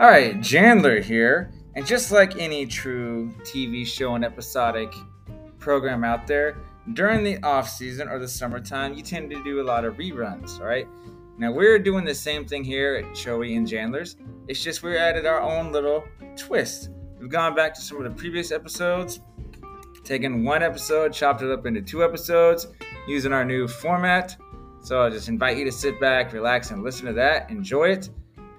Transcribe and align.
All 0.00 0.08
right, 0.08 0.40
Jandler 0.40 1.04
here. 1.04 1.52
And 1.74 1.86
just 1.86 2.10
like 2.10 2.38
any 2.38 2.64
true 2.64 3.34
TV 3.42 3.86
show 3.86 4.14
and 4.14 4.24
episodic 4.24 4.94
program 5.58 6.04
out 6.04 6.26
there, 6.26 6.56
during 6.94 7.22
the 7.22 7.36
off 7.42 7.68
season 7.68 8.08
or 8.08 8.18
the 8.18 8.26
summertime, 8.26 8.94
you 8.94 9.02
tend 9.02 9.30
to 9.30 9.44
do 9.44 9.60
a 9.60 9.62
lot 9.62 9.84
of 9.84 9.98
reruns, 9.98 10.58
right? 10.58 10.88
Now 11.36 11.52
we're 11.52 11.78
doing 11.78 12.06
the 12.06 12.14
same 12.14 12.46
thing 12.46 12.64
here 12.64 12.94
at 12.94 13.14
Joey 13.14 13.56
and 13.56 13.66
Jandler's. 13.66 14.16
It's 14.48 14.64
just 14.64 14.82
we're 14.82 14.96
added 14.96 15.26
our 15.26 15.42
own 15.42 15.70
little 15.70 16.02
twist. 16.34 16.88
We've 17.20 17.28
gone 17.28 17.54
back 17.54 17.74
to 17.74 17.82
some 17.82 17.98
of 17.98 18.04
the 18.04 18.18
previous 18.18 18.52
episodes, 18.52 19.20
taken 20.02 20.44
one 20.44 20.62
episode, 20.62 21.12
chopped 21.12 21.42
it 21.42 21.50
up 21.50 21.66
into 21.66 21.82
two 21.82 22.02
episodes, 22.02 22.68
using 23.06 23.34
our 23.34 23.44
new 23.44 23.68
format. 23.68 24.34
So 24.80 25.02
I 25.02 25.10
just 25.10 25.28
invite 25.28 25.58
you 25.58 25.66
to 25.66 25.72
sit 25.72 26.00
back, 26.00 26.32
relax, 26.32 26.70
and 26.70 26.82
listen 26.82 27.04
to 27.04 27.12
that. 27.12 27.50
Enjoy 27.50 27.90
it. 27.90 28.08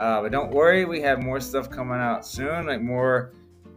Uh, 0.01 0.19
but 0.19 0.31
don't 0.31 0.49
worry, 0.51 0.83
we 0.83 0.99
have 0.99 1.21
more 1.21 1.39
stuff 1.39 1.69
coming 1.69 1.99
out 1.99 2.25
soon, 2.25 2.65
like 2.65 2.81
more 2.81 3.33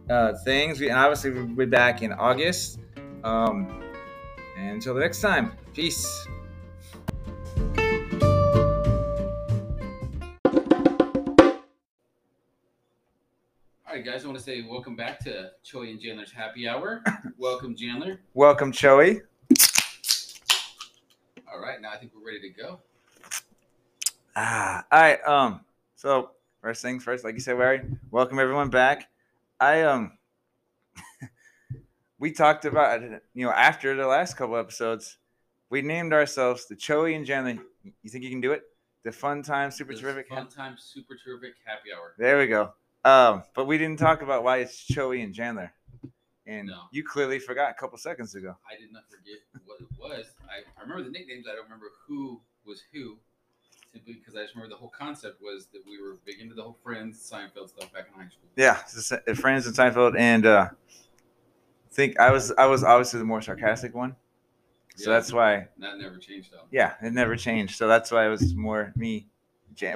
uh, 0.09 0.33
things. 0.43 0.79
We, 0.79 0.89
and 0.89 0.97
obviously, 0.97 1.29
we'll 1.29 1.45
be 1.45 1.67
back 1.67 2.01
in 2.01 2.11
August. 2.13 2.79
Um, 3.23 3.83
and 4.57 4.71
until 4.71 4.95
the 4.95 5.01
next 5.01 5.21
time, 5.21 5.51
peace. 5.75 6.27
All 13.87 13.93
right, 13.93 14.03
guys, 14.03 14.23
I 14.23 14.27
want 14.27 14.39
to 14.39 14.43
say 14.43 14.65
welcome 14.67 14.95
back 14.95 15.19
to 15.25 15.51
Choi 15.61 15.91
and 15.91 16.01
Jandler's 16.01 16.31
Happy 16.31 16.67
Hour. 16.67 17.03
welcome, 17.37 17.75
Jandler. 17.75 18.17
Welcome, 18.33 18.71
Joey. 18.71 19.21
All 21.53 21.59
right, 21.61 21.79
now 21.79 21.91
I 21.91 21.97
think 21.97 22.13
we're 22.15 22.25
ready 22.25 22.41
to 22.41 22.49
go. 22.49 22.79
Ah, 24.35 24.83
all 24.91 24.99
right. 24.99 25.23
Um, 25.23 25.61
so 25.95 26.31
first 26.61 26.81
things 26.81 27.03
first, 27.03 27.23
like 27.23 27.33
you 27.35 27.39
said, 27.39 27.57
Larry, 27.57 27.81
welcome 28.11 28.39
everyone 28.39 28.69
back. 28.69 29.07
I 29.59 29.83
um, 29.83 30.17
we 32.19 32.31
talked 32.31 32.65
about 32.65 33.01
you 33.33 33.45
know 33.45 33.51
after 33.51 33.95
the 33.95 34.07
last 34.07 34.35
couple 34.37 34.57
episodes, 34.57 35.17
we 35.69 35.81
named 35.81 36.13
ourselves 36.13 36.67
the 36.67 36.75
Joey 36.75 37.15
and 37.15 37.25
Jandler. 37.25 37.59
You 38.01 38.09
think 38.09 38.23
you 38.23 38.29
can 38.29 38.41
do 38.41 38.51
it? 38.51 38.63
The 39.03 39.11
Fun 39.11 39.43
Time 39.43 39.69
Super 39.71 39.93
The 39.93 40.01
Terrific. 40.01 40.29
Fun 40.29 40.47
Time 40.47 40.75
Super 40.79 41.15
Terrific 41.23 41.55
Happy 41.65 41.89
Hour. 41.95 42.15
There 42.17 42.39
we 42.39 42.47
go. 42.47 42.73
Um, 43.03 43.43
but 43.53 43.65
we 43.65 43.77
didn't 43.77 43.99
talk 43.99 44.23
about 44.23 44.43
why 44.43 44.57
it's 44.57 44.83
Joey 44.83 45.21
and 45.21 45.33
Chandler. 45.33 45.71
And 46.47 46.67
No. 46.67 46.81
you 46.91 47.03
clearly 47.03 47.37
forgot 47.37 47.69
a 47.69 47.73
couple 47.75 47.97
seconds 47.99 48.33
ago. 48.33 48.55
I 48.69 48.79
did 48.79 48.91
not 48.91 49.03
forget 49.09 49.37
what 49.65 49.79
it 49.81 49.87
was. 49.99 50.25
I, 50.49 50.61
I 50.79 50.81
remember 50.81 51.03
the 51.03 51.11
nicknames. 51.11 51.45
I 51.47 51.53
don't 51.55 51.65
remember 51.65 51.87
who 52.07 52.41
was 52.65 52.81
who. 52.91 53.17
Because 54.05 54.35
I 54.35 54.41
just 54.43 54.55
remember 54.55 54.73
the 54.75 54.79
whole 54.79 54.89
concept 54.97 55.41
was 55.41 55.67
that 55.73 55.81
we 55.87 56.01
were 56.01 56.17
big 56.25 56.39
into 56.41 56.53
the 56.55 56.61
whole 56.61 56.77
Friends, 56.83 57.17
Seinfeld 57.19 57.69
stuff 57.69 57.91
back 57.93 58.07
in 58.13 58.21
high 58.21 58.27
school. 58.29 58.49
Yeah, 58.55 58.75
Friends 59.35 59.65
and 59.67 59.75
Seinfeld, 59.75 60.15
and 60.17 60.45
uh, 60.45 60.69
I 60.71 61.93
think 61.93 62.19
I 62.19 62.31
was 62.31 62.51
I 62.53 62.65
was 62.65 62.83
obviously 62.83 63.19
the 63.19 63.25
more 63.25 63.41
sarcastic 63.41 63.95
one, 63.95 64.15
so 64.95 65.09
Yeah. 65.09 65.17
that's 65.17 65.31
why. 65.31 65.67
That 65.77 65.97
never 65.97 66.17
changed 66.17 66.51
though. 66.51 66.65
Yeah, 66.71 66.93
it 67.01 67.13
never 67.13 67.35
changed. 67.35 67.75
So 67.77 67.87
that's 67.87 68.11
why 68.11 68.25
it 68.25 68.29
was 68.29 68.53
more 68.55 68.91
me. 68.95 69.27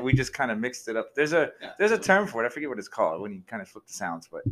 We 0.02 0.12
just 0.14 0.34
kind 0.34 0.52
of 0.52 0.58
mixed 0.58 0.90
it 0.90 0.98
up. 0.98 1.16
There's 1.16 1.32
a 1.34 1.52
Yeah. 1.62 1.72
there's 1.78 1.92
a 1.92 1.98
term 2.00 2.28
for 2.28 2.44
it. 2.44 2.48
I 2.48 2.50
forget 2.50 2.68
what 2.70 2.80
it's 2.80 2.90
called 2.90 3.22
when 3.22 3.32
you 3.34 3.42
kind 3.48 3.62
of 3.62 3.68
flip 3.70 3.86
the 3.88 3.94
sounds, 3.94 4.28
but 4.30 4.44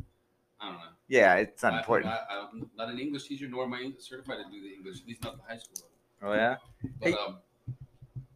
I 0.60 0.70
don't 0.70 0.78
know. 0.78 0.84
yeah, 1.08 1.36
it's 1.36 1.64
not 1.64 1.74
I- 1.74 1.80
important. 1.80 2.14
I, 2.14 2.20
I, 2.30 2.48
am 2.50 2.70
not 2.78 2.90
an 2.90 2.98
English 3.00 3.28
teacher, 3.28 3.48
nor 3.48 3.64
am 3.66 3.74
I 3.74 3.92
certified 4.00 4.38
to 4.46 4.52
do 4.52 4.62
the 4.62 4.74
English, 4.74 5.02
at 5.02 5.08
least 5.08 5.24
not 5.24 5.36
the 5.38 5.44
high 5.44 5.58
school 5.58 5.88
level. 6.22 6.32
Oh 6.32 6.34
yeah. 6.34 6.56
But 7.00 7.10
Hey. 7.10 7.14
um, 7.16 7.40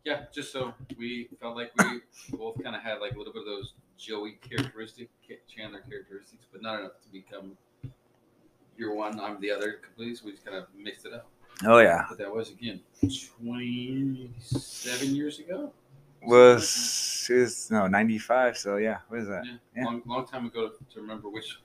yeah, 0.03 0.23
just 0.33 0.51
so 0.51 0.73
we 0.97 1.29
felt 1.39 1.55
like 1.55 1.71
we 1.77 2.01
both 2.37 2.61
kind 2.63 2.75
of 2.75 2.81
had 2.81 2.99
like 2.99 3.13
a 3.13 3.17
little 3.17 3.33
bit 3.33 3.41
of 3.41 3.45
those 3.45 3.73
Joey 3.97 4.39
characteristic, 4.41 5.09
Chandler 5.47 5.81
characteristics, 5.87 6.45
but 6.51 6.61
not 6.61 6.79
enough 6.79 6.99
to 7.03 7.09
become 7.11 7.51
you're 8.77 8.95
one, 8.95 9.19
I'm 9.19 9.39
the 9.39 9.51
other 9.51 9.73
completely. 9.73 10.15
So 10.15 10.25
we 10.25 10.31
just 10.31 10.45
kind 10.45 10.57
of 10.57 10.65
mixed 10.75 11.05
it 11.05 11.13
up. 11.13 11.27
Oh 11.65 11.79
yeah. 11.79 12.05
But 12.09 12.17
that 12.17 12.33
was 12.33 12.49
again 12.49 12.81
27 12.99 15.15
years 15.15 15.39
ago. 15.39 15.71
Was 16.23 17.27
is 17.29 17.69
no 17.71 17.87
ninety 17.87 18.17
five. 18.17 18.57
So 18.57 18.77
yeah, 18.77 18.99
what 19.07 19.21
is 19.21 19.27
that? 19.27 19.43
Yeah, 19.45 19.53
Yeah. 19.75 19.85
Long, 19.85 20.01
long 20.05 20.27
time 20.27 20.45
ago 20.45 20.71
to 20.93 21.01
remember 21.01 21.29
which 21.29 21.57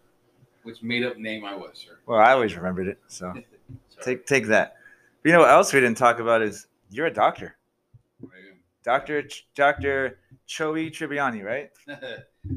which 0.62 0.82
made 0.82 1.04
up 1.04 1.16
name 1.16 1.44
I 1.44 1.54
was, 1.54 1.72
sir. 1.74 1.98
Well, 2.06 2.18
I 2.18 2.32
always 2.32 2.56
remembered 2.56 2.88
it. 2.88 2.98
So. 3.08 3.32
Take 4.02 4.26
take 4.26 4.46
that. 4.48 4.76
But 5.22 5.30
you 5.30 5.32
know 5.32 5.40
what 5.40 5.50
else 5.50 5.72
we 5.72 5.80
didn't 5.80 5.96
talk 5.96 6.18
about 6.18 6.42
is 6.42 6.66
you're 6.90 7.06
a 7.06 7.12
doctor, 7.12 7.56
Doctor 8.86 9.22
Ch- 9.22 9.48
Doctor 9.56 10.20
Choi 10.46 10.88
Tribbiani, 10.90 11.42
right? 11.44 11.70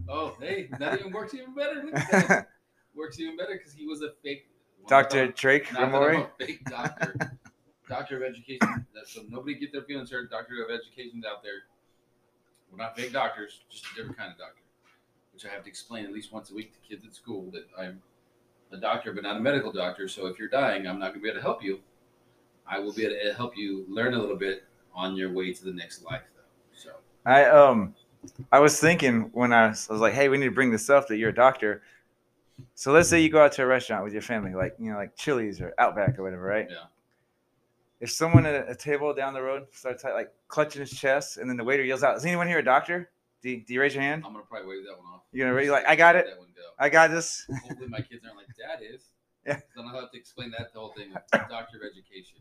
oh, 0.08 0.38
hey, 0.40 0.70
that 0.78 1.00
even 1.00 1.12
works 1.12 1.34
even 1.34 1.56
better. 1.56 1.82
Look 1.84 1.98
at 1.98 2.28
that. 2.28 2.50
works 2.96 3.20
even 3.20 3.36
better 3.36 3.56
because 3.58 3.74
he 3.74 3.88
was 3.88 4.04
a 4.04 4.12
fake 4.24 4.46
Doctor 4.88 5.28
Drake 5.28 5.74
Not 5.74 5.80
that 5.80 5.86
I'm 5.88 5.92
Ramoray. 5.92 6.28
a 6.40 6.46
fake 6.46 6.64
doctor. 6.66 7.38
doctor 7.90 8.18
of 8.18 8.24
education. 8.24 8.86
So 9.06 9.22
nobody 9.28 9.56
get 9.56 9.74
their 9.74 9.82
feelings 9.82 10.12
hurt. 10.12 10.30
Doctor 10.30 10.64
of 10.64 10.70
education's 10.70 11.26
out 11.26 11.42
there. 11.42 11.64
We're 12.72 12.78
not 12.78 12.96
fake 12.96 13.12
doctors, 13.12 13.62
just 13.72 13.86
a 13.92 13.96
different 13.96 14.18
kind 14.18 14.32
of 14.32 14.38
doctor. 14.38 14.62
Which 15.34 15.46
I 15.46 15.50
have 15.50 15.64
to 15.64 15.70
explain 15.70 16.06
at 16.06 16.14
least 16.14 16.32
once 16.32 16.52
a 16.52 16.54
week 16.54 16.74
to 16.74 16.80
kids 16.88 17.06
at 17.06 17.16
school 17.16 17.50
that 17.54 17.66
I'm 17.78 18.02
a 18.72 18.78
doctor, 18.78 19.14
but 19.14 19.24
not 19.24 19.38
a 19.38 19.40
medical 19.40 19.72
doctor. 19.72 20.08
So 20.08 20.28
if 20.28 20.38
you're 20.38 20.48
dying, 20.48 20.86
I'm 20.86 21.00
not 21.00 21.08
going 21.08 21.22
to 21.22 21.24
be 21.24 21.30
able 21.30 21.40
to 21.40 21.44
help 21.44 21.64
you. 21.64 21.80
I 22.68 22.78
will 22.78 22.94
be 22.94 23.06
able 23.06 23.16
to 23.20 23.34
help 23.34 23.58
you 23.58 23.86
learn 23.90 24.14
a 24.14 24.20
little 24.20 24.36
bit 24.36 24.64
on 24.94 25.16
your 25.16 25.32
way 25.32 25.54
to 25.54 25.64
the 25.64 25.74
next 25.74 26.04
life, 26.04 26.24
though. 26.36 26.42
So 26.76 26.90
I 27.26 27.46
um 27.46 27.96
I 28.52 28.60
was 28.60 28.80
thinking 28.80 29.30
when 29.34 29.54
I 29.54 29.70
was, 29.70 29.88
I 29.90 29.94
was 29.94 30.02
like, 30.02 30.14
hey, 30.14 30.30
we 30.30 30.38
need 30.38 30.46
to 30.46 30.52
bring 30.52 30.72
this 30.72 30.90
up 30.90 31.08
that 31.08 31.18
you're 31.18 31.30
a 31.30 31.36
doctor. 31.36 31.82
So 32.76 32.92
let's 32.92 33.10
say 33.10 33.22
you 33.22 33.30
go 33.30 33.44
out 33.44 33.54
to 33.54 33.64
a 33.64 33.68
restaurant 33.68 34.04
with 34.04 34.14
your 34.14 34.22
family, 34.22 34.54
like 34.54 34.76
you 34.80 34.92
know, 34.92 34.98
like 34.98 35.16
Chili's 35.16 35.62
or 35.62 35.74
Outback 35.78 36.20
or 36.20 36.24
whatever, 36.24 36.44
right? 36.44 36.68
Yeah. 36.70 36.86
If 38.02 38.12
someone 38.12 38.46
at 38.46 38.70
a 38.70 38.76
table 38.76 39.14
down 39.14 39.34
the 39.34 39.42
road 39.42 39.68
starts 39.72 40.04
like 40.04 40.32
clutching 40.48 40.82
his 40.82 40.92
chest, 40.92 41.38
and 41.38 41.50
then 41.50 41.58
the 41.58 41.64
waiter 41.64 41.84
yells 41.84 42.04
out, 42.04 42.18
"Is 42.18 42.26
anyone 42.26 42.48
here 42.48 42.60
a 42.60 42.64
doctor?" 42.64 43.10
Do 43.42 43.50
you, 43.50 43.64
do 43.64 43.74
you 43.74 43.80
raise 43.80 43.94
your 43.94 44.04
hand? 44.04 44.24
I'm 44.26 44.34
to 44.34 44.40
probably 44.42 44.68
wave 44.68 44.86
that 44.86 44.98
one 44.98 45.08
off. 45.14 45.22
You're 45.32 45.48
gonna 45.48 45.56
raise 45.56 45.70
like, 45.70 45.86
"I 45.88 45.96
got 45.96 46.16
it, 46.16 46.26
Let 46.26 46.36
That 46.36 46.40
one 46.40 46.48
go. 46.56 46.64
I 46.78 46.90
got 46.90 47.12
this." 47.12 47.46
Hopefully, 47.68 47.88
my 47.90 48.02
kids 48.02 48.24
aren't 48.26 48.38
like, 48.38 48.48
Dad 48.58 48.84
is. 48.84 49.04
Yeah. 49.46 49.60
So 49.76 49.82
I 49.82 49.92
don't 49.92 49.96
have 49.96 50.12
to 50.12 50.18
explain 50.18 50.52
that 50.52 50.74
the 50.74 50.80
whole 50.80 50.94
thing. 50.96 51.12
Doctor 51.32 51.78
of 51.78 51.84
education. 51.84 52.40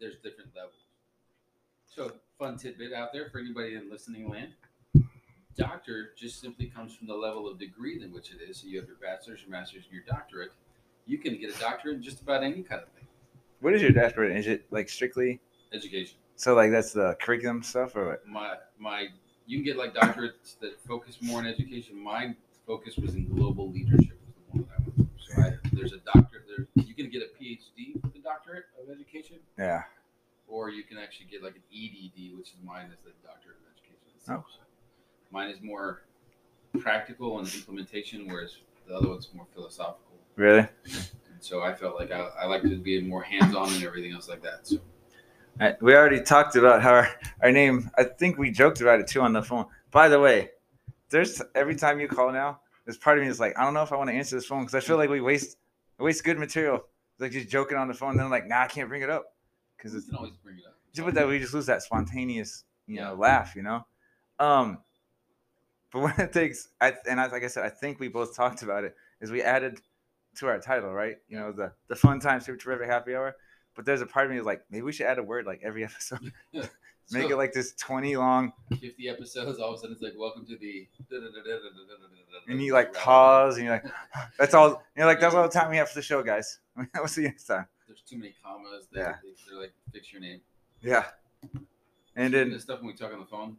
There's 0.00 0.16
different 0.22 0.54
levels. 0.54 0.87
So, 1.98 2.12
fun 2.38 2.56
tidbit 2.56 2.92
out 2.92 3.12
there 3.12 3.28
for 3.28 3.40
anybody 3.40 3.74
in 3.74 3.90
listening 3.90 4.30
land. 4.30 4.52
Doctor 5.56 6.10
just 6.16 6.40
simply 6.40 6.66
comes 6.66 6.94
from 6.94 7.08
the 7.08 7.14
level 7.14 7.48
of 7.48 7.58
degree 7.58 8.00
in 8.00 8.12
which 8.12 8.30
it 8.30 8.38
is. 8.48 8.58
So 8.58 8.68
you 8.68 8.78
have 8.78 8.86
your 8.86 8.98
bachelor's, 9.02 9.40
your 9.42 9.50
master's, 9.50 9.82
and 9.82 9.92
your 9.92 10.04
doctorate. 10.06 10.52
You 11.06 11.18
can 11.18 11.40
get 11.40 11.52
a 11.52 11.58
doctorate 11.58 11.96
in 11.96 12.02
just 12.04 12.20
about 12.20 12.44
any 12.44 12.62
kind 12.62 12.82
of 12.82 12.88
thing. 12.90 13.08
What 13.58 13.74
is 13.74 13.82
your 13.82 13.90
doctorate? 13.90 14.36
Is 14.36 14.46
it 14.46 14.64
like 14.70 14.88
strictly 14.88 15.40
Education. 15.72 16.18
so 16.36 16.54
like 16.54 16.70
that's 16.70 16.92
the 16.92 17.16
curriculum 17.20 17.64
stuff 17.64 17.96
or 17.96 18.10
what? 18.10 18.28
My 18.28 18.54
my, 18.78 19.08
you 19.46 19.58
can 19.58 19.64
get 19.64 19.76
like 19.76 19.92
doctorates 19.92 20.56
that 20.60 20.80
focus 20.86 21.18
more 21.20 21.40
on 21.40 21.48
education. 21.48 22.00
My 22.00 22.32
focus 22.64 22.96
was 22.96 23.16
in 23.16 23.26
global 23.26 23.72
leadership. 23.72 24.16
Was 24.24 24.36
the 24.36 24.58
one 24.58 24.68
that 24.68 24.76
I 24.78 24.82
went. 24.96 25.08
So 25.18 25.42
I, 25.42 25.68
there's 25.72 25.94
a 25.94 25.98
doctor 26.14 26.44
there. 26.46 26.68
You 26.76 26.94
can 26.94 27.10
get 27.10 27.22
a 27.22 27.42
PhD 27.42 28.00
with 28.00 28.12
the 28.12 28.20
doctorate 28.20 28.66
of 28.80 28.88
education. 28.88 29.38
Yeah. 29.58 29.82
Or 30.48 30.70
you 30.70 30.82
can 30.82 30.98
actually 30.98 31.26
get 31.26 31.42
like 31.42 31.54
an 31.54 31.62
EDD, 31.72 32.36
which 32.36 32.48
is 32.48 32.56
mine 32.64 32.86
is 32.86 32.98
the 33.04 33.12
Doctor 33.26 33.50
of 33.50 33.56
Education. 33.76 33.96
Oh. 34.12 34.16
itself. 34.16 34.44
So 34.50 34.60
mine 35.30 35.50
is 35.50 35.58
more 35.62 36.02
practical 36.80 37.38
and 37.38 37.54
implementation, 37.54 38.26
whereas 38.26 38.56
the 38.86 38.94
other 38.94 39.08
one's 39.08 39.28
more 39.34 39.46
philosophical. 39.54 40.18
Really? 40.36 40.66
And 40.84 41.40
so 41.40 41.62
I 41.62 41.74
felt 41.74 41.96
like 41.96 42.10
I, 42.10 42.28
I 42.40 42.46
like 42.46 42.62
to 42.62 42.76
be 42.76 43.00
more 43.00 43.22
hands-on 43.22 43.72
and 43.72 43.84
everything 43.84 44.12
else 44.12 44.28
like 44.28 44.42
that. 44.42 44.66
So 44.66 44.78
Uh, 45.60 45.72
We 45.80 45.94
already 45.94 46.22
talked 46.22 46.56
about 46.56 46.82
how 46.82 46.92
our, 46.92 47.08
our 47.42 47.52
name. 47.52 47.90
I 47.98 48.04
think 48.04 48.38
we 48.38 48.50
joked 48.50 48.80
about 48.80 49.00
it 49.00 49.06
too 49.06 49.20
on 49.20 49.32
the 49.32 49.42
phone. 49.42 49.66
By 49.90 50.08
the 50.08 50.20
way, 50.20 50.50
there's 51.10 51.42
every 51.54 51.74
time 51.74 52.00
you 52.00 52.08
call 52.08 52.32
now, 52.32 52.60
there's 52.84 52.98
part 52.98 53.18
of 53.18 53.24
me 53.24 53.30
is 53.30 53.40
like, 53.40 53.58
I 53.58 53.64
don't 53.64 53.74
know 53.74 53.82
if 53.82 53.92
I 53.92 53.96
want 53.96 54.08
to 54.10 54.14
answer 54.16 54.36
this 54.36 54.46
phone 54.46 54.60
because 54.60 54.74
I 54.74 54.80
feel 54.80 54.96
like 54.96 55.10
we 55.10 55.20
waste 55.20 55.56
waste 55.98 56.24
good 56.24 56.38
material. 56.38 56.84
Like 57.18 57.32
just 57.32 57.48
joking 57.48 57.76
on 57.76 57.88
the 57.88 57.94
phone, 57.94 58.16
then 58.16 58.26
I'm 58.26 58.30
like, 58.30 58.46
nah, 58.46 58.62
I 58.62 58.66
can't 58.68 58.88
bring 58.88 59.02
it 59.02 59.10
up 59.10 59.32
because 59.78 59.94
it's 59.94 60.06
can 60.06 60.16
always 60.16 60.36
bring 60.42 60.58
it 60.58 60.64
up. 60.66 60.74
just 60.92 61.06
with 61.06 61.14
that 61.14 61.26
we 61.26 61.38
just 61.38 61.54
lose 61.54 61.66
that 61.66 61.82
spontaneous, 61.82 62.64
you 62.86 62.96
know, 62.96 63.12
Yeah. 63.12 63.18
laugh, 63.18 63.56
you 63.56 63.62
know. 63.62 63.86
Um, 64.38 64.78
but 65.92 66.00
when 66.02 66.14
it 66.18 66.32
takes, 66.32 66.68
I 66.80 66.94
and 67.08 67.18
I, 67.20 67.28
like 67.28 67.44
I 67.44 67.46
said, 67.48 67.64
I 67.64 67.70
think 67.70 67.98
we 68.00 68.08
both 68.08 68.36
talked 68.36 68.62
about 68.62 68.84
it. 68.84 68.94
Is 69.20 69.30
we 69.30 69.42
added 69.42 69.80
to 70.36 70.46
our 70.46 70.58
title, 70.60 70.92
right? 70.92 71.16
You 71.28 71.38
know, 71.38 71.52
the 71.52 71.72
the 71.88 71.96
fun 71.96 72.20
time 72.20 72.40
super 72.40 72.58
terrific 72.58 72.88
happy 72.88 73.14
hour. 73.14 73.34
But 73.74 73.86
there's 73.86 74.00
a 74.00 74.06
part 74.06 74.26
of 74.26 74.32
me 74.32 74.38
is 74.38 74.44
like, 74.44 74.62
maybe 74.70 74.82
we 74.82 74.92
should 74.92 75.06
add 75.06 75.18
a 75.18 75.22
word 75.22 75.46
like 75.46 75.60
every 75.62 75.84
episode. 75.84 76.32
Make 77.10 77.22
So, 77.22 77.30
it 77.30 77.36
like 77.36 77.52
this 77.54 77.72
20 77.74 78.16
long, 78.16 78.52
50 78.70 79.08
episodes. 79.08 79.58
All 79.60 79.70
of 79.70 79.76
a 79.76 79.78
sudden, 79.78 79.92
it's 79.94 80.02
like, 80.02 80.12
welcome 80.18 80.44
to 80.46 80.56
the. 80.58 80.86
and 82.48 82.60
you 82.62 82.72
like 82.72 82.92
pause, 82.92 83.56
and 83.56 83.64
you're 83.66 83.74
like, 83.74 83.86
that's 84.38 84.52
all. 84.54 84.82
You're 84.96 85.06
like, 85.06 85.20
that's 85.20 85.34
all 85.34 85.42
the 85.44 85.48
time 85.48 85.70
we 85.70 85.76
have 85.76 85.88
for 85.88 85.94
the 85.94 86.02
show, 86.02 86.22
guys. 86.22 86.58
we'll 86.94 87.06
see 87.08 87.22
you 87.22 87.28
next 87.28 87.44
time. 87.44 87.66
Too 88.08 88.16
many 88.16 88.34
commas. 88.42 88.86
They, 88.92 89.00
Yeah. 89.00 89.16
they, 89.22 89.28
they're 89.50 89.60
like, 89.60 89.72
fix 89.92 90.12
your 90.12 90.22
name. 90.22 90.40
Yeah. 90.80 91.04
And 92.16 92.32
then 92.32 92.52
of 92.52 92.60
stuff 92.60 92.78
when 92.78 92.88
we 92.88 92.94
talk 92.94 93.12
on 93.12 93.20
the 93.20 93.26
phone, 93.26 93.56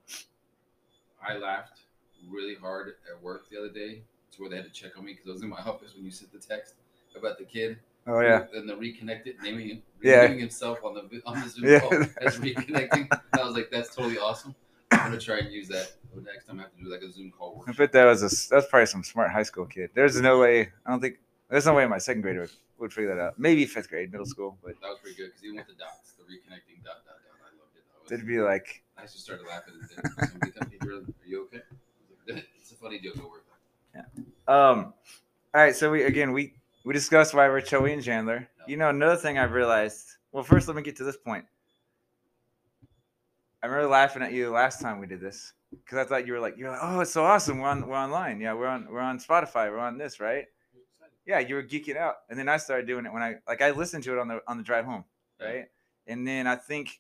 I 1.26 1.38
laughed 1.38 1.82
really 2.30 2.56
hard 2.56 2.96
at 3.14 3.22
work 3.22 3.50
the 3.50 3.58
other 3.58 3.70
day 3.70 4.02
to 4.32 4.42
where 4.42 4.50
they 4.50 4.56
had 4.58 4.66
to 4.66 4.72
check 4.72 4.98
on 4.98 5.06
me 5.06 5.14
because 5.14 5.28
I 5.30 5.32
was 5.34 5.42
in 5.44 5.50
my 5.50 5.58
office 5.66 5.94
when 5.96 6.04
you 6.06 6.12
sent 6.12 6.32
the 6.32 6.40
text 6.40 6.76
about 7.16 7.38
the 7.38 7.46
kid. 7.46 7.80
Oh 8.08 8.22
yeah. 8.22 8.46
And 8.54 8.68
the 8.68 8.76
reconnected, 8.76 9.36
naming 9.44 9.70
him, 9.70 9.84
Yeah. 10.02 10.28
himself 10.28 10.80
on 10.84 10.96
the 10.96 11.22
on 11.26 11.42
the 11.42 11.50
Zoom 11.50 11.66
Yeah. 11.70 11.80
call 11.82 11.94
as 12.22 12.38
reconnecting. 12.40 13.08
I 13.34 13.44
was 13.44 13.56
like, 13.56 13.70
that's 13.72 13.94
totally 13.94 14.18
awesome. 14.18 14.56
I'm 14.92 15.10
gonna 15.12 15.20
try 15.20 15.38
and 15.40 15.52
use 15.52 15.68
that 15.68 15.92
the 16.16 16.22
next 16.22 16.46
time 16.46 16.60
I 16.60 16.64
have 16.64 16.76
to 16.76 16.84
do 16.84 16.90
like 16.90 17.02
a 17.02 17.12
Zoom 17.12 17.32
call. 17.32 17.54
I 17.56 17.60
workshop. 17.60 17.78
bet 17.78 17.92
that 17.92 18.06
was 18.06 18.22
a 18.24 18.50
that's 18.50 18.68
probably 18.68 18.88
some 18.88 19.04
smart 19.04 19.32
high 19.32 19.44
school 19.44 19.66
kid. 19.66 19.92
There's 19.94 20.20
no 20.20 20.40
way. 20.40 20.70
I 20.86 20.90
don't 20.90 21.00
think 21.00 21.20
there's 21.50 21.66
no 21.68 21.76
way 21.76 21.86
my 21.88 22.00
second 22.00 22.22
grader 22.24 22.42
would, 22.42 22.52
would 22.80 22.94
figure 22.94 23.14
that 23.16 23.22
out. 23.22 23.40
Maybe 23.40 23.66
fifth 23.66 23.90
grade, 23.90 24.12
middle 24.12 24.26
school, 24.26 24.58
but 24.64 24.80
That 24.82 24.90
was 24.90 25.00
pretty 25.02 25.18
good 25.18 25.28
because 25.28 25.44
even 25.44 25.58
with 25.58 25.68
the 25.68 25.74
dots, 25.74 26.14
the 26.18 26.24
reconnecting 26.24 26.84
dot 26.84 27.04
dot 27.06 27.20
dot, 27.24 27.40
I 27.42 27.52
loved 27.60 27.76
it. 27.76 27.84
Was, 28.04 28.12
it'd 28.12 28.28
be 28.28 28.40
like 28.40 28.84
I 28.98 29.04
just 29.04 29.20
started 29.20 29.46
laughing 29.48 29.76
and 29.80 29.90
then 29.90 30.28
somebody 30.28 30.52
come, 30.52 30.72
"Hey, 30.72 30.88
are 30.88 31.28
you 31.28 31.44
okay? 31.44 31.62
I 31.62 32.34
was 32.34 32.36
like, 32.36 32.46
It's 32.62 32.72
a 32.72 32.76
funny 32.76 33.00
joke 33.00 33.18
at 33.18 33.24
work. 33.24 33.44
Um, 34.48 34.94
all 35.54 35.62
right, 35.62 35.76
so 35.76 35.92
we 35.92 36.04
again 36.04 36.32
we 36.32 36.54
we 36.84 36.94
discussed 36.94 37.34
why 37.34 37.48
we're 37.48 37.62
Joey 37.62 37.94
and 37.94 38.04
Chandler. 38.04 38.48
You 38.68 38.78
know, 38.78 38.90
another 38.90 39.16
thing 39.16 39.38
I've 39.38 39.52
realized. 39.52 40.08
Well, 40.32 40.44
first 40.44 40.68
let 40.68 40.76
me 40.76 40.82
get 40.84 40.96
to 40.98 41.04
this 41.04 41.18
point. 41.18 41.46
I 43.62 43.68
remember 43.68 43.90
laughing 43.90 44.24
at 44.24 44.32
you 44.32 44.50
last 44.52 44.82
time 44.82 45.00
we 45.00 45.08
did 45.08 45.20
this 45.20 45.54
because 45.72 45.98
I 45.98 46.06
thought 46.06 46.26
you 46.26 46.34
were 46.34 46.40
like, 46.40 46.58
you're 46.58 46.72
like, 46.72 46.80
oh, 46.82 47.02
it's 47.02 47.12
so 47.12 47.24
awesome. 47.26 47.60
We're 47.60 47.70
on 47.70 47.88
we're 47.88 47.96
online. 47.98 48.40
Yeah, 48.40 48.54
we're 48.54 48.68
on 48.68 48.88
we're 48.90 49.02
on 49.02 49.20
Spotify. 49.20 49.70
We're 49.70 49.80
on 49.80 49.98
this, 49.98 50.20
right? 50.20 50.46
Yeah, 51.30 51.38
you 51.38 51.54
were 51.54 51.62
geeking 51.64 51.96
out, 51.96 52.16
and 52.28 52.40
then 52.40 52.50
I 52.50 52.58
started 52.58 52.88
doing 52.88 53.06
it 53.06 53.14
when 53.14 53.22
I 53.22 53.36
like 53.48 53.62
I 53.62 53.70
listened 53.70 54.04
to 54.06 54.14
it 54.14 54.18
on 54.18 54.28
the 54.28 54.42
on 54.48 54.58
the 54.58 54.64
drive 54.64 54.86
home, 54.86 55.04
right? 55.40 55.68
And 56.08 56.28
then 56.28 56.48
I 56.48 56.56
think 56.56 57.00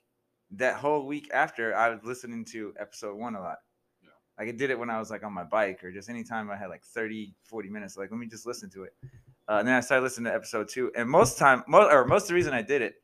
that 0.52 0.76
whole 0.76 1.08
week 1.08 1.32
after 1.34 1.76
I 1.76 1.90
was 1.90 2.04
listening 2.04 2.46
to 2.52 2.76
episode 2.80 3.18
one 3.18 3.36
a 3.36 3.42
lot. 3.42 3.58
Yeah. 4.04 4.10
Like 4.38 4.50
I 4.50 4.52
did 4.56 4.70
it 4.70 4.78
when 4.78 4.92
I 4.92 5.00
was 5.00 5.10
like 5.10 5.24
on 5.24 5.34
my 5.34 5.44
bike 5.44 5.84
or 5.84 5.92
just 5.92 6.12
anytime 6.12 6.52
I 6.52 6.56
had 6.56 6.70
like 6.70 6.84
30, 6.84 7.34
40 7.44 7.70
minutes, 7.70 7.98
like 7.98 8.12
let 8.12 8.20
me 8.20 8.28
just 8.28 8.46
listen 8.46 8.70
to 8.72 8.84
it. 8.84 8.94
Uh, 9.48 9.58
and 9.58 9.68
then 9.68 9.74
I 9.74 9.80
started 9.80 10.04
listening 10.04 10.26
to 10.26 10.36
episode 10.36 10.70
two. 10.70 10.92
And 10.96 11.10
most 11.10 11.40
time, 11.40 11.64
most 11.68 11.92
or 11.92 12.06
most 12.06 12.24
of 12.24 12.28
the 12.28 12.34
reason 12.36 12.54
I 12.54 12.62
did 12.62 12.84
it 12.84 12.98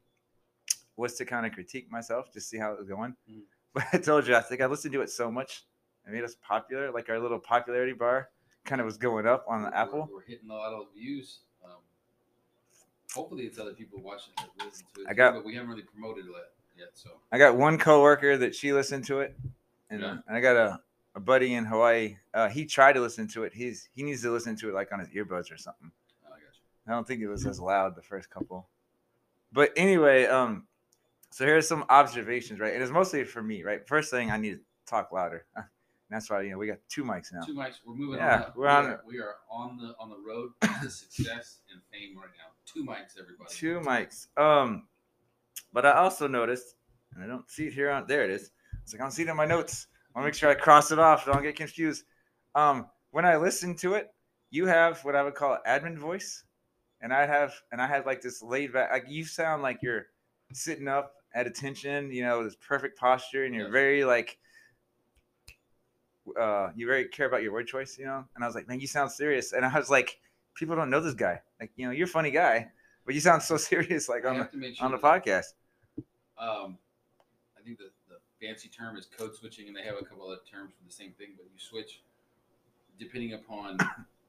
was 0.96 1.16
to 1.16 1.26
kind 1.26 1.48
of 1.48 1.54
critique 1.54 1.92
myself, 1.92 2.32
just 2.32 2.52
see 2.52 2.60
how 2.60 2.72
it 2.72 2.78
was 2.78 2.88
going. 2.88 3.16
Mm. 3.30 3.42
But 3.74 3.84
I 3.92 3.98
told 3.98 4.26
you, 4.26 4.36
I 4.36 4.42
think 4.42 4.62
I 4.62 4.68
listened 4.68 4.94
to 4.94 5.02
it 5.02 5.10
so 5.10 5.30
much, 5.30 5.66
it 6.08 6.14
made 6.14 6.24
us 6.24 6.38
popular. 6.42 6.92
Like 6.92 7.10
our 7.10 7.20
little 7.20 7.40
popularity 7.40 7.92
bar 7.92 8.30
kind 8.66 8.82
of 8.82 8.86
was 8.86 8.98
going 8.98 9.26
up 9.28 9.46
on 9.48 9.62
the 9.62 9.70
We're- 9.70 9.78
Apple. 9.78 10.10
We're, 10.12 10.22
hitting 10.24 10.50
a 10.50 10.54
lot 10.54 10.74
of 10.74 10.88
views. 10.94 11.40
Um, 11.64 11.72
hopefully, 13.14 13.44
it's 13.44 13.60
other 13.60 13.74
people 13.74 14.02
watching 14.02 14.34
that 14.38 14.50
listen 14.66 14.86
to 14.96 15.02
it. 15.02 15.08
I 15.10 15.14
got- 15.14 15.34
but 15.34 15.46
we 15.46 15.54
haven't 15.56 15.70
really 15.70 15.84
promoted 15.84 16.26
it 16.26 16.32
yet. 16.78 16.90
So 16.94 17.12
I 17.32 17.38
got 17.38 17.56
one 17.56 17.78
coworker 17.78 18.38
that 18.38 18.54
she 18.56 18.74
listened 18.74 19.06
to 19.06 19.20
it, 19.22 19.36
and, 19.90 20.02
Yeah. 20.02 20.18
and 20.28 20.36
I 20.38 20.42
got 20.42 20.56
a, 20.56 20.82
a 21.16 21.20
buddy 21.20 21.54
in 21.54 21.66
Hawaii. 21.66 22.18
Uh, 22.34 22.50
he 22.50 22.66
tried 22.66 22.94
to 22.94 23.02
listen 23.02 23.28
to 23.30 23.44
it. 23.44 23.54
He's 23.54 23.90
he 23.96 24.04
needs 24.04 24.22
to 24.24 24.32
listen 24.32 24.56
to 24.58 24.70
it 24.70 24.74
like 24.74 24.92
on 24.92 25.00
his 25.00 25.10
earbuds 25.10 25.52
or 25.52 25.58
something. 25.58 25.92
oh, 26.26 26.34
I 26.34 26.40
got 26.40 26.40
you. 26.40 26.62
I 26.88 26.92
don't 26.92 27.08
think 27.08 27.22
it 27.22 27.28
was 27.28 27.46
as 27.46 27.60
loud 27.60 27.96
the 27.96 28.02
first 28.02 28.30
couple. 28.30 28.68
But 29.54 29.72
anyway, 29.78 30.26
um, 30.26 30.68
so 31.30 31.46
here's 31.46 31.68
some 31.68 31.86
observations, 31.90 32.60
right? 32.60 32.74
And 32.74 32.84
it's 32.84 32.92
mostly 32.92 33.24
for 33.24 33.42
me, 33.42 33.64
right? 33.64 33.88
First 33.88 34.12
thing, 34.12 34.30
I 34.32 34.38
need 34.38 34.56
to 34.56 34.60
talk 34.86 35.12
louder. 35.12 35.46
That's 36.10 36.30
why 36.30 36.42
you 36.44 36.52
know 36.52 36.58
we 36.58 36.68
got 36.68 36.78
two 36.88 37.04
mics 37.04 37.34
now. 37.34 37.42
Two 37.42 37.56
mics. 37.56 37.76
We're 37.86 37.96
moving 37.96 38.20
Yeah, 38.20 38.44
on. 38.46 38.52
we're 38.56 38.64
we 38.66 38.70
on- 38.70 38.86
Are, 38.86 39.04
we 39.08 39.20
are 39.20 39.36
on 39.50 39.78
the 39.78 39.96
on 40.00 40.10
the 40.10 40.18
road 40.18 40.52
to 40.84 40.90
success 40.90 41.60
and 41.72 41.82
fame 41.92 42.16
right 42.18 42.30
now. 42.38 42.54
Two 42.66 42.84
mics, 42.86 43.20
everybody. 43.20 43.50
Two 43.52 43.80
mics. 43.80 44.28
Um, 44.38 44.88
but 45.74 45.86
I 45.86 45.94
also 45.94 46.28
noticed, 46.28 46.76
and 47.14 47.24
I 47.24 47.28
don't 47.28 47.50
see 47.50 47.68
it 47.68 47.74
here 47.74 47.90
on 47.90 48.06
there. 48.08 48.24
It 48.24 48.30
is. 48.30 48.52
It's 48.84 48.94
like 48.94 49.02
I 49.02 49.04
don't 49.06 49.12
see 49.12 49.24
it 49.24 49.30
in 49.30 49.36
my 49.36 49.46
notes. 49.46 49.88
I 50.14 50.20
want 50.20 50.26
to 50.26 50.28
make 50.28 50.36
sure 50.36 50.50
I 50.50 50.54
cross 50.56 50.92
it 50.92 51.00
off. 51.00 51.26
So 51.26 51.32
I 51.32 51.34
don't 51.36 51.44
get 51.44 51.56
confused. 51.56 52.04
Um, 52.54 52.88
when 53.12 53.26
I 53.26 53.36
listen 53.38 53.76
to 53.78 53.96
it, 53.96 54.10
you 54.52 54.68
have 54.68 55.04
what 55.04 55.16
I 55.16 55.24
would 55.24 55.34
call 55.36 55.58
admin 55.68 55.98
voice, 55.98 56.44
and 57.02 57.12
I 57.12 57.26
have 57.26 57.54
and 57.72 57.82
I 57.82 57.88
have 57.88 58.06
like 58.06 58.22
this 58.22 58.44
laid 58.44 58.74
back. 58.74 58.92
Like 58.92 59.06
you 59.10 59.26
sound 59.26 59.64
like 59.64 59.80
you're 59.82 60.06
sitting 60.54 60.88
up 60.88 61.14
at 61.34 61.48
attention. 61.48 62.12
You 62.12 62.24
know, 62.24 62.44
this 62.44 62.56
perfect 62.56 63.00
posture, 63.00 63.46
and 63.46 63.56
you're 63.56 63.72
very 63.72 64.06
like. 64.06 64.38
Uh, 66.40 66.70
you 66.76 66.88
very 66.88 67.08
care 67.08 67.28
about 67.28 67.44
your 67.44 67.54
word 67.54 67.68
choice, 67.68 67.98
you 67.98 68.06
know. 68.06 68.26
And 68.36 68.44
I 68.44 68.48
was 68.48 68.56
like, 68.56 68.68
man, 68.68 68.80
you 68.80 68.88
sound 68.88 69.12
serious. 69.12 69.54
And 69.54 69.66
I 69.66 69.78
was 69.78 69.90
like, 69.90 70.20
people 70.56 70.76
don't 70.76 70.90
know 70.90 71.00
this 71.00 71.14
guy. 71.14 71.42
Like, 71.60 71.72
you 71.76 71.86
know, 71.86 71.92
you're 71.92 72.06
a 72.06 72.10
funny 72.10 72.32
guy, 72.32 72.70
but 73.06 73.14
you 73.14 73.22
sound 73.22 73.44
so 73.44 73.58
serious, 73.72 74.10
like 74.10 74.26
on 74.26 74.34
the 74.34 74.44
have 74.44 74.52
to 74.52 74.58
make 74.58 74.76
sure 74.76 74.86
on 74.86 74.92
the 74.92 74.98
podcast. 74.98 75.54
Um, 76.38 76.78
I 77.58 77.64
think 77.64 77.78
the, 77.78 77.92
the 78.10 78.46
fancy 78.46 78.68
term 78.68 78.98
is 78.98 79.06
code 79.06 79.36
switching, 79.36 79.68
and 79.68 79.76
they 79.76 79.84
have 79.84 79.96
a 80.00 80.04
couple 80.06 80.28
other 80.28 80.42
terms 80.50 80.74
for 80.78 80.86
the 80.86 80.94
same 80.94 81.12
thing. 81.12 81.30
But 81.38 81.46
you 81.46 81.60
switch 81.60 82.02
depending 83.00 83.34
upon 83.34 83.78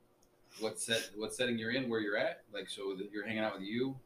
what 0.60 0.78
set 0.78 1.10
what 1.16 1.34
setting 1.34 1.58
you're 1.58 1.72
in, 1.72 1.88
where 1.88 2.00
you're 2.00 2.16
at. 2.16 2.42
Like, 2.52 2.68
so 2.68 2.94
that 2.96 3.10
you're 3.12 3.26
hanging 3.26 3.42
out 3.42 3.54
with 3.54 3.66
you. 3.66 3.96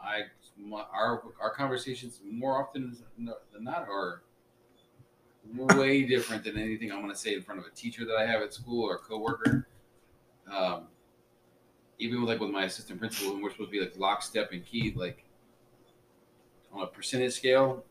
I 0.00 0.22
my, 0.58 0.84
our 0.92 1.22
our 1.40 1.54
conversations 1.54 2.20
more 2.28 2.60
often 2.60 2.96
than 3.16 3.64
not 3.64 3.88
are 3.88 4.22
way 5.56 6.02
different 6.02 6.44
than 6.44 6.58
anything 6.58 6.90
I'm 6.90 7.00
going 7.00 7.12
to 7.12 7.18
say 7.18 7.34
in 7.34 7.42
front 7.42 7.60
of 7.60 7.66
a 7.66 7.70
teacher 7.70 8.04
that 8.04 8.16
I 8.16 8.26
have 8.26 8.42
at 8.42 8.52
school 8.52 8.84
or 8.84 8.96
a 8.96 8.98
coworker. 8.98 9.66
Um, 10.50 10.88
even 11.98 12.20
with 12.20 12.28
like 12.28 12.40
with 12.40 12.50
my 12.50 12.64
assistant 12.64 12.98
principal, 12.98 13.34
and 13.34 13.42
we're 13.42 13.50
supposed 13.50 13.70
to 13.70 13.72
be 13.72 13.80
like 13.80 13.96
lockstep 13.96 14.52
and 14.52 14.64
key, 14.64 14.92
like 14.96 15.24
on 16.72 16.82
a 16.82 16.86
percentage 16.86 17.32
scale, 17.32 17.84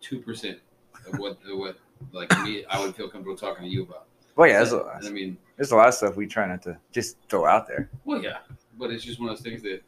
two 0.00 0.20
percent 0.20 0.58
of 1.06 1.18
what 1.18 1.38
of 1.50 1.58
what 1.58 1.76
like 2.12 2.30
me 2.42 2.64
I 2.66 2.80
would 2.80 2.94
feel 2.94 3.08
comfortable 3.08 3.36
talking 3.36 3.64
to 3.64 3.70
you 3.70 3.82
about. 3.82 4.06
Well, 4.36 4.48
yeah, 4.48 4.58
there's 4.58 4.72
a, 4.72 5.00
I 5.04 5.10
mean, 5.10 5.36
there's 5.56 5.72
a 5.72 5.76
lot 5.76 5.88
of 5.88 5.94
stuff 5.94 6.16
we 6.16 6.26
try 6.26 6.46
not 6.46 6.62
to 6.62 6.78
just 6.90 7.16
throw 7.28 7.46
out 7.46 7.68
there. 7.68 7.90
well, 8.04 8.22
yeah, 8.22 8.38
but 8.78 8.90
it's 8.90 9.04
just 9.04 9.20
one 9.20 9.28
of 9.28 9.36
those 9.36 9.44
things 9.44 9.62
that 9.62 9.82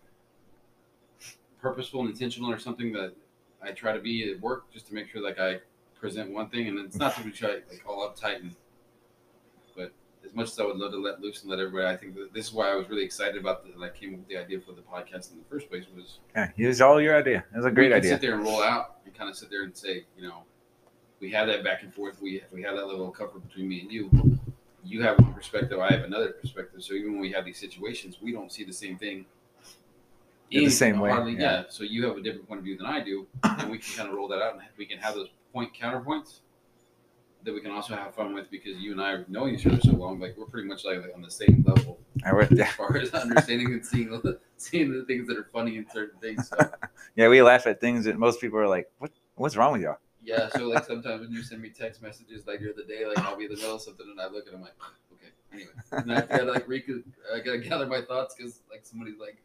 purposeful 1.61 2.01
and 2.01 2.11
intentional 2.11 2.53
or 2.53 2.59
something 2.59 2.93
that 2.93 3.15
I 3.63 3.71
try 3.71 3.93
to 3.93 4.01
be 4.01 4.31
at 4.31 4.41
work 4.41 4.71
just 4.71 4.87
to 4.89 4.95
make 4.95 5.09
sure 5.09 5.23
like 5.23 5.39
I 5.39 5.61
present 6.05 6.31
one 6.31 6.51
thing, 6.51 6.69
and 6.69 6.79
it's 6.81 6.97
not 6.97 7.17
to 7.17 7.23
be 7.23 7.31
try 7.31 7.61
like 7.71 7.83
all 7.87 8.07
uptight 8.07 8.41
and. 8.43 8.55
But 9.75 9.91
as 10.23 10.35
much 10.35 10.49
as 10.49 10.61
I 10.61 10.65
would 10.65 10.77
love 10.77 10.93
to 10.93 10.99
let 10.99 11.19
loose 11.23 11.41
and 11.41 11.51
let 11.51 11.59
everybody, 11.61 11.87
I 11.87 11.97
think 11.97 12.15
that 12.17 12.35
this 12.35 12.49
is 12.49 12.53
why 12.53 12.71
I 12.71 12.75
was 12.75 12.91
really 12.91 13.05
excited 13.05 13.41
about. 13.41 13.65
That 13.65 13.83
I 13.83 13.89
came 13.89 14.13
up 14.13 14.19
with 14.21 14.29
the 14.29 14.37
idea 14.37 14.61
for 14.61 14.73
the 14.73 14.83
podcast 14.83 15.33
in 15.33 15.39
the 15.39 15.45
first 15.49 15.71
place 15.71 15.85
was 15.97 16.19
Yeah, 16.37 16.51
it 16.59 16.67
was 16.67 16.83
all 16.83 17.01
your 17.01 17.17
idea. 17.17 17.43
It 17.55 17.57
was 17.57 17.65
a 17.65 17.71
great 17.71 17.91
idea. 17.91 18.11
Sit 18.11 18.21
there 18.21 18.35
and 18.35 18.45
roll 18.45 18.63
out 18.63 18.99
and 19.07 19.15
kind 19.15 19.31
of 19.31 19.37
sit 19.37 19.49
there 19.49 19.63
and 19.63 19.75
say, 19.75 20.05
you 20.19 20.29
know, 20.29 20.43
we 21.21 21.31
have 21.31 21.47
that 21.47 21.65
back 21.65 21.83
and 21.85 21.95
forth. 21.95 22.21
We 22.21 22.43
we 22.53 22.63
have 22.65 22.77
that 22.77 22.87
level 22.87 23.09
of 23.09 23.15
comfort 23.15 23.49
between 23.49 23.67
me 23.67 23.81
and 23.81 23.91
you. 23.91 24.11
You 24.85 25.01
have 25.01 25.19
one 25.19 25.33
perspective, 25.33 25.79
I 25.79 25.91
have 25.91 26.05
another 26.05 26.33
perspective. 26.33 26.83
So 26.83 26.93
even 26.93 27.13
when 27.13 27.23
we 27.23 27.33
have 27.33 27.47
these 27.47 27.59
situations, 27.59 28.19
we 28.21 28.31
don't 28.33 28.53
see 28.53 28.65
the 28.65 28.75
same 28.75 28.99
thing. 28.99 29.25
In 30.51 30.65
the 30.65 30.71
same 30.71 31.01
way, 31.01 31.11
hardly- 31.11 31.33
yeah. 31.33 31.41
yeah. 31.41 31.63
So 31.71 31.85
you 31.85 32.07
have 32.07 32.19
a 32.19 32.21
different 32.21 32.47
point 32.47 32.59
of 32.59 32.65
view 32.65 32.77
than 32.77 32.85
I 32.87 33.01
do, 33.03 33.27
and 33.43 33.71
we 33.71 33.79
can 33.79 33.95
kind 33.97 34.11
of 34.11 34.15
roll 34.15 34.29
that 34.29 34.43
out, 34.43 34.53
and 34.53 34.63
we 34.77 34.85
can 34.85 34.99
have 34.99 35.15
those 35.15 35.31
point 35.55 35.73
counterpoints 35.73 36.41
that 37.45 37.55
we 37.55 37.61
can 37.61 37.71
also 37.71 37.95
have 37.95 38.15
fun 38.15 38.35
with 38.35 38.51
because 38.51 38.77
you 38.79 38.93
and 38.93 39.01
I 39.01 39.19
know 39.29 39.47
each 39.47 39.67
other 39.67 39.81
so 39.81 39.93
long. 39.93 40.19
Like 40.19 40.35
we're 40.37 40.47
pretty 40.47 40.67
much 40.67 40.85
like, 40.85 41.01
like 41.01 41.13
on 41.15 41.23
the 41.23 41.31
same 41.31 41.65
level 41.67 42.01
I 42.25 42.33
would- 42.35 42.51
yeah, 42.51 42.65
as 42.65 42.73
far 42.73 42.97
as 42.97 43.11
understanding 43.15 43.73
and 43.73 43.87
seeing 43.87 44.11
the, 44.11 44.41
seeing 44.57 44.93
the 44.93 45.05
things 45.05 45.29
that 45.29 45.39
are 45.39 45.49
funny 45.53 45.77
in 45.77 45.87
certain 45.91 46.19
things. 46.21 46.49
So. 46.49 46.57
yeah, 47.17 47.29
we 47.29 47.41
laugh 47.41 47.67
at 47.67 47.81
things 47.81 48.05
that 48.07 48.19
most 48.19 48.41
people 48.41 48.59
are 48.59 48.69
like, 48.69 48.91
"What? 48.99 49.13
What's 49.37 49.57
wrong 49.57 49.73
with 49.73 49.83
y'all?" 49.83 49.99
Yeah, 50.23 50.49
so 50.49 50.69
like 50.69 50.87
sometimes 50.87 51.21
when 51.21 51.31
you 51.31 51.43
send 51.43 51.61
me 51.61 51.69
text 51.69 52.03
messages 52.03 52.47
like 52.47 52.59
during 52.61 52.77
the 52.77 52.85
day, 52.85 53.07
like 53.07 53.19
I'll 53.19 53.37
be 53.37 53.45
in 53.45 53.51
the 53.51 53.57
middle 53.57 53.77
of 53.77 53.83
something 53.83 54.07
and 54.11 54.21
I 54.21 54.27
look 54.29 54.47
and 54.47 54.57
I'm 54.57 54.63
like, 54.63 54.75
okay, 55.13 55.33
anyway, 55.53 55.71
and 55.93 56.13
I 56.13 56.21
gotta 56.23 56.53
like 56.53 56.67
I 57.33 57.41
gotta 57.41 57.59
gather 57.59 57.87
my 57.87 58.01
thoughts 58.01 58.35
because 58.35 58.61
like 58.71 58.87
somebody's 58.87 59.19
like, 59.19 59.37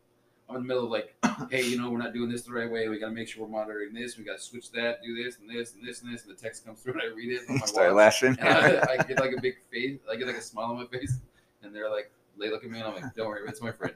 I'm 0.50 0.56
in 0.56 0.62
the 0.64 0.68
middle 0.68 0.86
of 0.86 0.90
like, 0.90 1.16
hey, 1.52 1.64
you 1.64 1.78
know, 1.78 1.90
we're 1.90 2.00
not 2.00 2.14
doing 2.14 2.30
this 2.30 2.42
the 2.42 2.52
right 2.52 2.70
way. 2.70 2.90
We 2.90 3.00
gotta 3.00 3.14
make 3.14 3.28
sure 3.28 3.46
we're 3.46 3.52
monitoring 3.52 3.94
this. 3.94 4.18
We 4.18 4.24
gotta 4.24 4.40
switch 4.40 4.72
that, 4.72 5.04
do 5.04 5.24
this 5.24 5.38
and 5.38 5.50
this 5.50 5.76
and 5.76 5.88
this 5.88 6.02
and 6.02 6.14
this. 6.14 6.26
And 6.26 6.36
the 6.36 6.42
text 6.42 6.66
comes 6.66 6.82
through 6.82 6.94
and 6.94 7.02
I 7.04 7.16
read 7.16 7.32
it 7.32 7.42
on 7.50 7.60
my 7.60 7.66
Start 7.66 7.94
laughing. 7.94 8.36
And 8.40 8.50
I, 8.50 8.82
I 9.00 9.04
get 9.04 9.20
like 9.20 9.34
a 9.38 9.42
big 9.42 9.56
face, 9.72 10.00
I 10.12 10.16
get 10.16 10.28
like 10.28 10.38
a 10.38 10.42
smile 10.42 10.72
on 10.72 10.78
my 10.78 10.86
face, 10.88 11.20
and 11.62 11.76
they're 11.76 11.90
like, 11.90 12.12
they 12.40 12.50
look 12.50 12.64
at 12.64 12.70
me 12.72 12.80
and 12.80 12.88
I'm 12.88 12.96
like, 12.96 13.16
don't 13.16 13.28
worry, 13.28 13.42
it's 13.48 13.62
my 13.62 13.72
friend. 13.72 13.94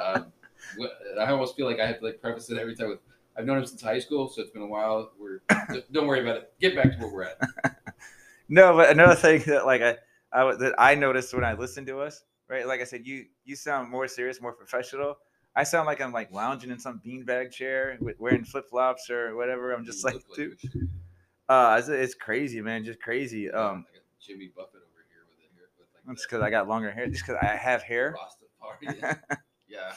Um, 0.00 0.32
I 1.20 1.26
almost 1.26 1.56
feel 1.56 1.66
like 1.66 1.78
I 1.78 1.86
have 1.86 2.00
to 2.00 2.06
like 2.06 2.20
preface 2.20 2.50
it 2.50 2.58
every 2.58 2.74
time 2.74 2.88
with, 2.88 3.00
I've 3.36 3.44
known 3.44 3.58
him 3.58 3.66
since 3.66 3.82
high 3.82 3.98
school, 3.98 4.28
so 4.28 4.42
it's 4.42 4.50
been 4.50 4.62
a 4.62 4.66
while. 4.66 5.12
We're 5.18 5.42
don't 5.92 6.06
worry 6.06 6.20
about 6.20 6.36
it. 6.36 6.52
Get 6.60 6.74
back 6.74 6.92
to 6.92 6.98
where 6.98 7.12
we're 7.12 7.22
at. 7.24 7.38
no, 8.48 8.76
but 8.76 8.90
another 8.90 9.14
thing 9.14 9.42
that 9.46 9.66
like 9.66 9.82
I, 9.82 9.96
I 10.32 10.54
that 10.56 10.74
I 10.78 10.94
noticed 10.94 11.32
when 11.32 11.44
I 11.44 11.54
listened 11.54 11.86
to 11.86 12.00
us, 12.00 12.24
right? 12.48 12.66
Like 12.66 12.80
I 12.80 12.84
said, 12.84 13.06
you 13.06 13.26
you 13.44 13.56
sound 13.56 13.90
more 13.90 14.06
serious, 14.08 14.40
more 14.40 14.52
professional. 14.52 15.16
I 15.54 15.64
sound 15.64 15.86
like 15.86 16.00
I'm 16.00 16.12
like 16.12 16.32
lounging 16.32 16.70
in 16.70 16.78
some 16.78 17.00
beanbag 17.04 17.50
chair 17.50 17.98
with 18.00 18.18
wearing 18.18 18.44
flip 18.44 18.68
flops 18.70 19.10
or 19.10 19.36
whatever. 19.36 19.72
I'm 19.72 19.84
just 19.84 20.02
You 20.04 20.10
like, 20.10 20.22
dude, 20.34 20.58
uh, 21.48 21.76
it's, 21.78 21.88
it's 21.88 22.14
crazy, 22.14 22.60
man, 22.60 22.84
just 22.84 23.00
crazy. 23.00 23.50
Um, 23.50 23.84
I 23.90 23.96
got 23.96 24.02
Jimmy 24.20 24.50
Buffett 24.54 24.76
over 24.76 25.04
here 25.10 25.24
with 25.28 25.38
it 25.38 25.50
here 25.54 25.68
with 25.78 25.88
like 25.94 26.02
that's 26.06 26.26
because 26.26 26.42
I 26.42 26.50
got 26.50 26.68
longer 26.68 26.90
hair. 26.90 27.06
Just 27.06 27.26
because 27.26 27.36
I 27.42 27.46
have 27.56 27.82
hair. 27.82 28.16
Yeah, 29.68 29.94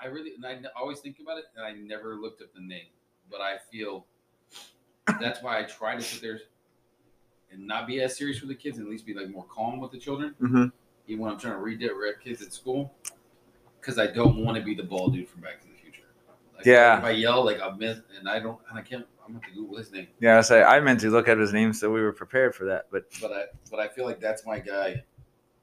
I 0.00 0.06
really 0.06 0.34
and 0.36 0.46
I 0.46 0.80
always 0.80 1.00
think 1.00 1.18
about 1.20 1.38
it, 1.38 1.46
and 1.56 1.64
I 1.64 1.72
never 1.72 2.14
looked 2.14 2.42
up 2.42 2.54
the 2.54 2.60
name, 2.60 2.86
but 3.28 3.40
I 3.40 3.56
feel 3.72 4.06
that's 5.20 5.42
why 5.42 5.58
I 5.58 5.64
try 5.64 5.96
to 5.96 6.00
sit 6.00 6.22
there 6.22 6.38
and 7.50 7.66
not 7.66 7.88
be 7.88 8.00
as 8.02 8.16
serious 8.16 8.40
with 8.40 8.50
the 8.50 8.54
kids 8.54 8.78
and 8.78 8.86
at 8.86 8.90
least 8.90 9.04
be 9.04 9.14
like 9.14 9.28
more 9.30 9.44
calm 9.44 9.80
with 9.80 9.90
the 9.90 9.98
children. 9.98 10.34
Mm-hmm. 10.40 10.66
Even 11.08 11.24
when 11.24 11.32
I'm 11.32 11.38
trying 11.38 11.54
to 11.54 11.58
read 11.58 11.80
redirect 11.80 12.22
kids 12.22 12.40
at 12.40 12.52
school, 12.52 12.94
because 13.80 13.98
I 13.98 14.06
don't 14.06 14.44
want 14.44 14.56
to 14.56 14.62
be 14.62 14.74
the 14.74 14.82
ball 14.82 15.08
dude 15.08 15.28
from 15.28 15.40
Back 15.40 15.60
to 15.62 15.68
the 15.68 15.74
Future. 15.74 16.02
Like, 16.56 16.66
Yeah. 16.66 16.98
If 16.98 17.04
I 17.04 17.10
yell 17.10 17.44
like 17.44 17.60
I 17.60 17.70
miss 17.70 18.00
and 18.18 18.28
I 18.28 18.38
don't 18.38 18.58
and 18.68 18.78
I 18.78 18.82
can't, 18.82 19.06
I'm 19.24 19.34
gonna 19.34 19.44
have 19.44 19.52
to 19.54 19.60
Google 19.60 19.78
his 19.78 19.92
name. 19.92 20.08
Yeah, 20.20 20.38
I 20.38 20.40
say 20.42 20.62
I 20.62 20.80
meant 20.80 21.00
to 21.00 21.10
look 21.10 21.28
at 21.28 21.38
his 21.38 21.52
name 21.52 21.72
so 21.72 21.90
we 21.90 22.00
were 22.00 22.12
prepared 22.12 22.54
for 22.54 22.64
that, 22.66 22.86
but 22.90 23.04
But 23.20 23.32
I 23.32 23.44
but 23.70 23.80
I 23.80 23.88
feel 23.88 24.04
like 24.04 24.20
that's 24.20 24.44
my 24.46 24.58
guy. 24.58 25.04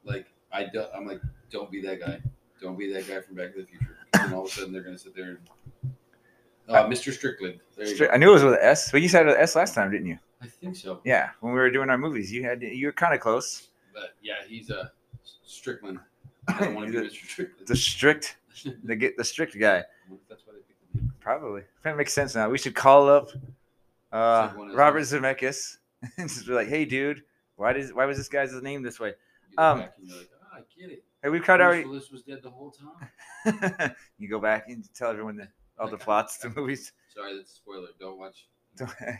Like 0.03 0.27
I 0.51 0.65
don't. 0.65 0.89
I'm 0.95 1.05
like, 1.05 1.21
don't 1.51 1.69
be 1.71 1.81
that 1.81 1.99
guy. 1.99 2.21
Don't 2.61 2.77
be 2.77 2.91
that 2.93 3.07
guy 3.07 3.21
from 3.21 3.35
Back 3.35 3.53
to 3.53 3.61
the 3.61 3.67
Future. 3.67 3.97
And 4.13 4.33
all 4.33 4.45
of 4.45 4.47
a 4.47 4.51
sudden 4.51 4.73
they're 4.73 4.83
gonna 4.83 4.97
sit 4.97 5.15
there 5.15 5.39
and. 5.83 5.93
Uh, 6.69 6.85
Mr. 6.85 7.13
Strickland. 7.13 7.59
There 7.77 7.87
you 7.87 7.95
Stri- 7.95 8.09
I 8.13 8.17
knew 8.17 8.29
it 8.29 8.33
was 8.33 8.43
with 8.43 8.53
an 8.55 8.59
S, 8.61 8.91
but 8.91 9.01
you 9.01 9.07
said 9.07 9.25
an 9.25 9.35
S 9.37 9.55
last 9.55 9.73
time, 9.73 9.89
didn't 9.89 10.07
you? 10.07 10.19
I 10.41 10.47
think 10.47 10.75
so. 10.75 10.99
Yeah, 11.05 11.29
when 11.39 11.53
we 11.53 11.59
were 11.59 11.71
doing 11.71 11.89
our 11.89 11.97
movies, 11.97 12.31
you 12.31 12.43
had 12.43 12.61
you 12.61 12.87
were 12.87 12.91
kind 12.91 13.13
of 13.13 13.21
close. 13.21 13.69
But 13.93 14.15
yeah, 14.21 14.35
he's 14.47 14.69
a 14.69 14.91
Strickland. 15.45 15.99
I 16.47 16.59
don't 16.59 16.75
want 16.75 16.91
to 16.91 17.01
be 17.01 17.07
He's 17.07 17.13
Mr. 17.13 17.25
Strickland. 17.29 17.67
The 17.67 17.75
strict, 17.75 18.37
the 18.83 18.95
get 18.95 19.17
the 19.17 19.23
strict 19.23 19.57
guy. 19.59 19.83
That's 20.29 20.45
why 20.45 20.53
they 20.53 20.59
picked 20.61 20.95
him. 20.95 21.13
Probably. 21.19 21.63
That 21.83 21.97
makes 21.97 22.13
sense 22.13 22.35
now. 22.35 22.49
We 22.49 22.57
should 22.57 22.75
call 22.75 23.09
up 23.09 23.29
uh, 24.11 24.49
Someone 24.49 24.69
else. 24.69 24.77
Robert 24.77 25.01
Zemeckis 25.01 25.77
and 26.17 26.29
just 26.29 26.47
be 26.47 26.53
like, 26.53 26.67
"Hey, 26.67 26.85
dude, 26.85 27.23
why 27.55 27.73
does 27.73 27.93
why 27.93 28.05
was 28.05 28.17
this 28.17 28.29
guy's 28.29 28.53
name 28.61 28.81
this 28.83 28.99
way?" 28.99 29.13
You 29.51 29.63
Um, 29.63 29.79
back 29.79 29.93
and 29.97 30.07
you're 30.07 30.17
like, 30.17 30.29
oh, 30.33 30.57
I 30.57 30.59
get 30.79 30.91
it. 30.91 31.03
Hey, 31.23 31.29
we've 31.29 31.43
cut 31.43 31.57
Bruce 31.57 31.65
already. 31.65 31.85
Willis 31.85 32.11
was 32.11 32.21
dead 32.23 32.39
the 32.43 32.49
whole 32.49 32.71
time. 32.71 33.95
you 34.17 34.29
go 34.29 34.39
back 34.39 34.65
and 34.69 34.87
tell 34.93 35.09
everyone 35.09 35.35
the, 35.35 35.47
all 35.79 35.89
the 35.89 35.97
plots 35.97 36.37
to 36.39 36.49
movies. 36.55 36.91
Sorry, 37.13 37.35
that's 37.35 37.51
a 37.51 37.55
spoiler. 37.55 37.87
Don't 37.99 38.17
watch. 38.19 38.45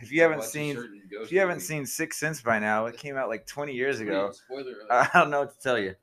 if 0.02 0.12
you 0.12 0.22
haven't 0.22 0.38
watch 0.38 0.48
a 0.48 0.50
seen, 0.52 0.76
certain 0.76 1.02
ghost 1.12 1.26
if 1.26 1.32
you 1.32 1.40
haven't 1.40 1.56
movie. 1.56 1.66
seen 1.66 1.86
Sixth 1.88 2.20
Sense 2.20 2.42
by 2.42 2.60
now, 2.60 2.86
it 2.86 2.98
came 2.98 3.18
out 3.18 3.28
like 3.30 3.48
20 3.48 3.74
years 3.74 4.00
ago. 4.00 4.32
Spoiler. 4.32 4.74
I 4.92 5.10
don't 5.14 5.32
know 5.32 5.40
what 5.40 5.54
to 5.54 5.60
tell 5.60 5.80
you. 5.80 5.96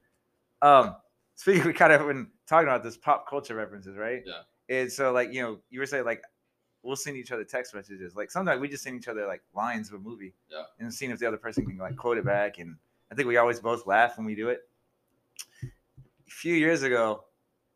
Um, 0.60 0.96
speaking, 1.34 1.64
we 1.64 1.72
kind 1.72 1.92
of 1.92 2.06
been 2.06 2.28
talking 2.46 2.68
about 2.68 2.82
this 2.82 2.96
pop 2.96 3.28
culture 3.28 3.54
references, 3.54 3.96
right? 3.96 4.22
Yeah. 4.26 4.42
And 4.68 4.90
so, 4.90 5.12
like, 5.12 5.32
you 5.32 5.42
know, 5.42 5.58
you 5.70 5.80
were 5.80 5.86
saying 5.86 6.04
like 6.04 6.22
we'll 6.82 6.96
send 6.96 7.16
each 7.16 7.32
other 7.32 7.44
text 7.44 7.74
messages. 7.74 8.14
Like 8.14 8.30
sometimes 8.30 8.60
we 8.60 8.68
just 8.68 8.82
send 8.84 8.96
each 8.96 9.08
other 9.08 9.26
like 9.26 9.42
lines 9.54 9.88
of 9.88 9.94
a 9.94 9.98
movie, 9.98 10.34
Yeah. 10.50 10.64
and 10.78 10.92
seeing 10.92 11.10
if 11.10 11.18
the 11.18 11.26
other 11.26 11.38
person 11.38 11.64
can 11.66 11.78
like 11.78 11.96
quote 11.96 12.18
it 12.18 12.24
back. 12.24 12.58
And 12.58 12.76
I 13.10 13.14
think 13.14 13.26
we 13.26 13.36
always 13.38 13.60
both 13.60 13.86
laugh 13.86 14.16
when 14.18 14.26
we 14.26 14.34
do 14.34 14.50
it. 14.50 14.68
A 15.62 16.30
few 16.30 16.54
years 16.54 16.82
ago, 16.82 17.24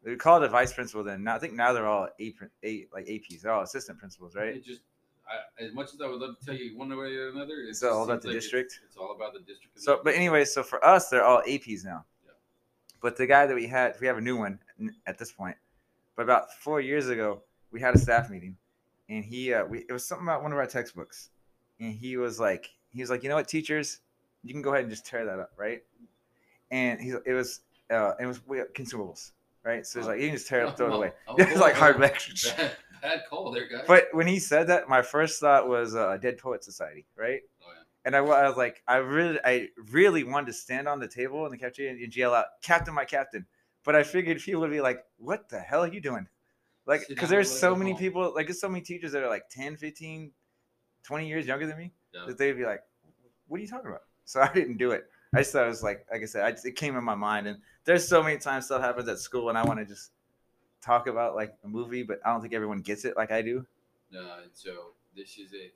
we 0.04 0.16
called 0.16 0.42
a 0.42 0.48
vice 0.48 0.72
principal. 0.72 1.02
Then 1.02 1.24
now 1.24 1.36
I 1.36 1.38
think 1.38 1.54
now 1.54 1.72
they're 1.72 1.86
all 1.86 2.08
A, 2.20 2.34
A 2.64 2.86
like 2.92 3.06
APs. 3.06 3.42
They're 3.42 3.52
all 3.52 3.62
assistant 3.62 3.98
principals, 3.98 4.34
right? 4.34 4.48
It 4.48 4.64
just, 4.64 4.82
I, 5.26 5.64
as 5.64 5.72
much 5.72 5.94
as 5.94 6.00
I 6.02 6.06
would 6.06 6.20
love 6.20 6.38
to 6.38 6.44
tell 6.44 6.54
you 6.54 6.76
one 6.76 6.88
way 6.90 7.14
or 7.16 7.28
another, 7.28 7.54
It's 7.68 7.82
all 7.82 8.04
about 8.04 8.22
the 8.22 8.28
like 8.28 8.36
district? 8.36 8.72
It's, 8.84 8.94
it's 8.94 8.96
all 8.96 9.14
about 9.14 9.32
the 9.32 9.40
district. 9.40 9.80
So, 9.80 10.00
but 10.04 10.14
anyway, 10.14 10.44
so 10.44 10.62
for 10.62 10.84
us, 10.84 11.08
they're 11.08 11.24
all 11.24 11.42
APs 11.48 11.84
now. 11.84 12.04
But 13.00 13.16
the 13.16 13.26
guy 13.26 13.46
that 13.46 13.54
we 13.54 13.66
had, 13.66 13.94
we 14.00 14.06
have 14.06 14.18
a 14.18 14.20
new 14.20 14.36
one 14.36 14.58
at 15.06 15.18
this 15.18 15.30
point. 15.32 15.56
But 16.16 16.22
about 16.22 16.52
four 16.54 16.80
years 16.80 17.08
ago, 17.08 17.42
we 17.70 17.80
had 17.80 17.94
a 17.94 17.98
staff 17.98 18.28
meeting, 18.30 18.56
and 19.08 19.24
he, 19.24 19.54
uh, 19.54 19.64
we, 19.64 19.80
it 19.88 19.92
was 19.92 20.04
something 20.04 20.26
about 20.26 20.42
one 20.42 20.52
of 20.52 20.58
our 20.58 20.66
textbooks, 20.66 21.30
and 21.78 21.92
he 21.94 22.16
was 22.16 22.40
like, 22.40 22.70
he 22.90 23.00
was 23.00 23.10
like, 23.10 23.22
you 23.22 23.28
know 23.28 23.36
what, 23.36 23.46
teachers, 23.46 24.00
you 24.42 24.52
can 24.52 24.62
go 24.62 24.70
ahead 24.70 24.82
and 24.82 24.90
just 24.90 25.06
tear 25.06 25.24
that 25.26 25.38
up, 25.38 25.52
right? 25.56 25.82
And 26.70 27.00
he, 27.00 27.14
it 27.24 27.32
was, 27.34 27.60
uh, 27.90 28.12
it 28.20 28.26
was 28.26 28.44
we- 28.46 28.62
consumables, 28.74 29.32
right? 29.62 29.86
So 29.86 30.00
he's 30.00 30.08
like, 30.08 30.18
you 30.20 30.26
can 30.28 30.36
just 30.36 30.48
tear 30.48 30.62
it 30.62 30.68
up, 30.68 30.76
throw 30.76 30.88
it 30.88 30.94
away. 30.96 31.12
Oh, 31.28 31.36
It's 31.38 31.60
like 31.60 31.80
oh, 31.80 31.92
hardback. 31.92 32.56
Bad, 32.56 32.72
bad 33.00 33.22
call 33.30 33.52
there, 33.52 33.68
guys. 33.68 33.84
But 33.86 34.08
when 34.12 34.26
he 34.26 34.40
said 34.40 34.66
that, 34.68 34.88
my 34.88 35.02
first 35.02 35.38
thought 35.40 35.68
was 35.68 35.94
uh, 35.94 36.16
Dead 36.16 36.36
Poet 36.38 36.64
Society, 36.64 37.06
right? 37.16 37.42
And 38.08 38.16
I, 38.16 38.20
I 38.20 38.48
was 38.48 38.56
like, 38.56 38.82
I 38.88 38.96
really, 38.96 39.38
I 39.44 39.68
really 39.90 40.24
wanted 40.24 40.46
to 40.46 40.54
stand 40.54 40.88
on 40.88 40.98
the 40.98 41.06
table 41.06 41.44
in 41.44 41.52
the 41.52 41.58
cafeteria 41.58 41.90
and 41.90 42.16
yell 42.16 42.32
out, 42.32 42.46
"Captain, 42.62 42.94
my 42.94 43.04
captain!" 43.04 43.44
But 43.84 43.96
I 43.96 44.02
figured 44.02 44.38
people 44.38 44.62
would 44.62 44.70
be 44.70 44.80
like, 44.80 45.04
"What 45.18 45.50
the 45.50 45.58
hell 45.60 45.82
are 45.82 45.92
you 45.92 46.00
doing?" 46.00 46.26
Like, 46.86 47.06
because 47.06 47.28
there's 47.28 47.50
so 47.50 47.76
many 47.76 47.90
home. 47.90 47.98
people, 47.98 48.32
like, 48.34 48.46
there's 48.46 48.62
so 48.62 48.68
many 48.70 48.80
teachers 48.80 49.12
that 49.12 49.22
are 49.22 49.28
like 49.28 49.50
10, 49.50 49.76
15, 49.76 50.32
20 51.02 51.28
years 51.28 51.46
younger 51.46 51.66
than 51.66 51.76
me 51.76 51.92
Yeah. 52.14 52.24
that 52.26 52.38
they'd 52.38 52.54
be 52.54 52.64
like, 52.64 52.80
"What 53.46 53.58
are 53.58 53.60
you 53.62 53.68
talking 53.68 53.88
about?" 53.88 54.04
So 54.24 54.40
I 54.40 54.50
didn't 54.54 54.78
do 54.78 54.92
it. 54.92 55.10
I 55.34 55.40
just 55.40 55.52
thought 55.52 55.66
it 55.66 55.68
was 55.68 55.82
like, 55.82 56.06
like 56.10 56.22
I 56.22 56.24
said, 56.24 56.44
I 56.46 56.52
just, 56.52 56.64
it 56.64 56.76
came 56.76 56.96
in 56.96 57.04
my 57.04 57.14
mind, 57.14 57.46
and 57.46 57.60
there's 57.84 58.08
so 58.08 58.22
many 58.22 58.38
times 58.38 58.64
stuff 58.64 58.80
happens 58.80 59.06
at 59.10 59.18
school, 59.18 59.50
and 59.50 59.58
I 59.58 59.66
want 59.66 59.80
to 59.80 59.84
just 59.84 60.12
talk 60.80 61.08
about 61.08 61.34
like 61.34 61.52
a 61.62 61.68
movie, 61.68 62.04
but 62.04 62.20
I 62.24 62.32
don't 62.32 62.40
think 62.40 62.54
everyone 62.54 62.80
gets 62.80 63.04
it 63.04 63.18
like 63.18 63.32
I 63.32 63.42
do. 63.42 63.66
No, 64.10 64.20
and 64.42 64.50
so 64.54 64.92
this 65.14 65.36
is 65.38 65.52
a 65.52 65.70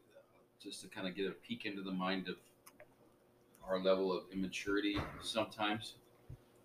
just 0.63 0.81
to 0.83 0.89
kind 0.89 1.09
of 1.09 1.17
get 1.17 1.27
a 1.27 1.33
peek 1.33 1.67
into 1.67 1.83
the 1.83 1.91
mind 1.91 2.29
of 2.29 2.37
our 3.67 3.79
level 3.79 4.17
of 4.17 4.25
immaturity 4.33 4.97
sometimes. 5.21 5.95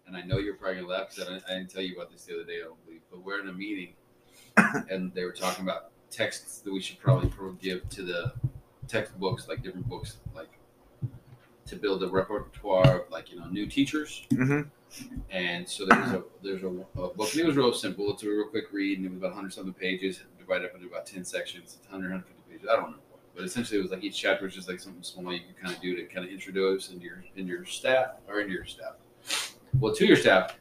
And 0.05 0.15
I 0.15 0.21
know 0.21 0.37
you're 0.37 0.55
probably 0.55 0.81
gonna 0.81 0.87
laugh 0.87 1.09
because 1.09 1.27
I, 1.27 1.33
didn't- 1.33 1.45
I 1.49 1.53
didn't 1.55 1.69
tell 1.69 1.81
you 1.81 1.95
about 1.95 2.11
this 2.11 2.23
the 2.25 2.35
other 2.35 2.43
day, 2.43 2.59
I 2.61 2.65
don't 2.65 2.85
believe. 2.85 3.01
But 3.11 3.23
we're 3.23 3.41
in 3.41 3.49
a 3.49 3.53
meeting, 3.53 3.93
and 4.89 5.13
they 5.13 5.23
were 5.23 5.33
talking 5.33 5.63
about 5.63 5.91
texts 6.09 6.59
that 6.59 6.71
we 6.71 6.79
should 6.79 6.99
probably 6.99 7.31
give 7.61 7.87
to 7.89 8.03
the 8.03 8.33
textbooks, 8.87 9.47
like 9.47 9.61
different 9.63 9.87
books, 9.89 10.17
like 10.33 10.49
to 11.65 11.75
build 11.75 12.01
a 12.03 12.07
repertoire 12.07 13.01
of 13.01 13.11
like 13.11 13.31
you 13.31 13.39
know 13.39 13.47
new 13.47 13.65
teachers. 13.65 14.25
Mm-hmm. 14.31 14.69
And 15.29 15.67
so 15.67 15.85
there's 15.85 16.11
a 16.11 16.23
there's 16.41 16.63
a, 16.63 16.67
a 16.67 17.09
book. 17.09 17.31
And 17.33 17.41
it 17.41 17.45
was 17.45 17.57
real 17.57 17.73
simple. 17.73 18.11
It's 18.13 18.23
a 18.23 18.29
real 18.29 18.47
quick 18.47 18.71
read, 18.71 18.99
and 18.99 19.05
it 19.05 19.09
was 19.09 19.17
about 19.17 19.31
100 19.31 19.53
something 19.53 19.73
pages, 19.73 20.21
divided 20.39 20.69
up 20.69 20.75
into 20.75 20.87
about 20.87 21.05
10 21.05 21.25
sections. 21.25 21.77
It's 21.79 21.91
100, 21.91 22.09
150 22.09 22.51
pages. 22.51 22.67
I 22.71 22.77
don't 22.77 22.91
what. 22.91 23.06
But 23.37 23.45
essentially 23.45 23.77
it 23.79 23.83
was 23.83 23.91
like 23.91 24.03
each 24.03 24.19
chapter 24.19 24.45
was 24.45 24.53
just 24.55 24.67
like 24.67 24.79
something 24.79 25.03
small 25.03 25.31
you 25.31 25.39
could 25.39 25.61
kind 25.61 25.73
of 25.73 25.79
do 25.79 25.95
to 25.95 26.03
kind 26.05 26.25
of 26.25 26.31
introduce 26.33 26.89
into 26.89 27.05
your 27.05 27.23
into 27.35 27.49
your 27.53 27.63
staff 27.65 28.15
or 28.27 28.41
into 28.41 28.51
your 28.51 28.65
staff. 28.65 28.95
Well, 29.79 29.93
to 29.93 30.05
your 30.07 30.17
staff, 30.17 30.57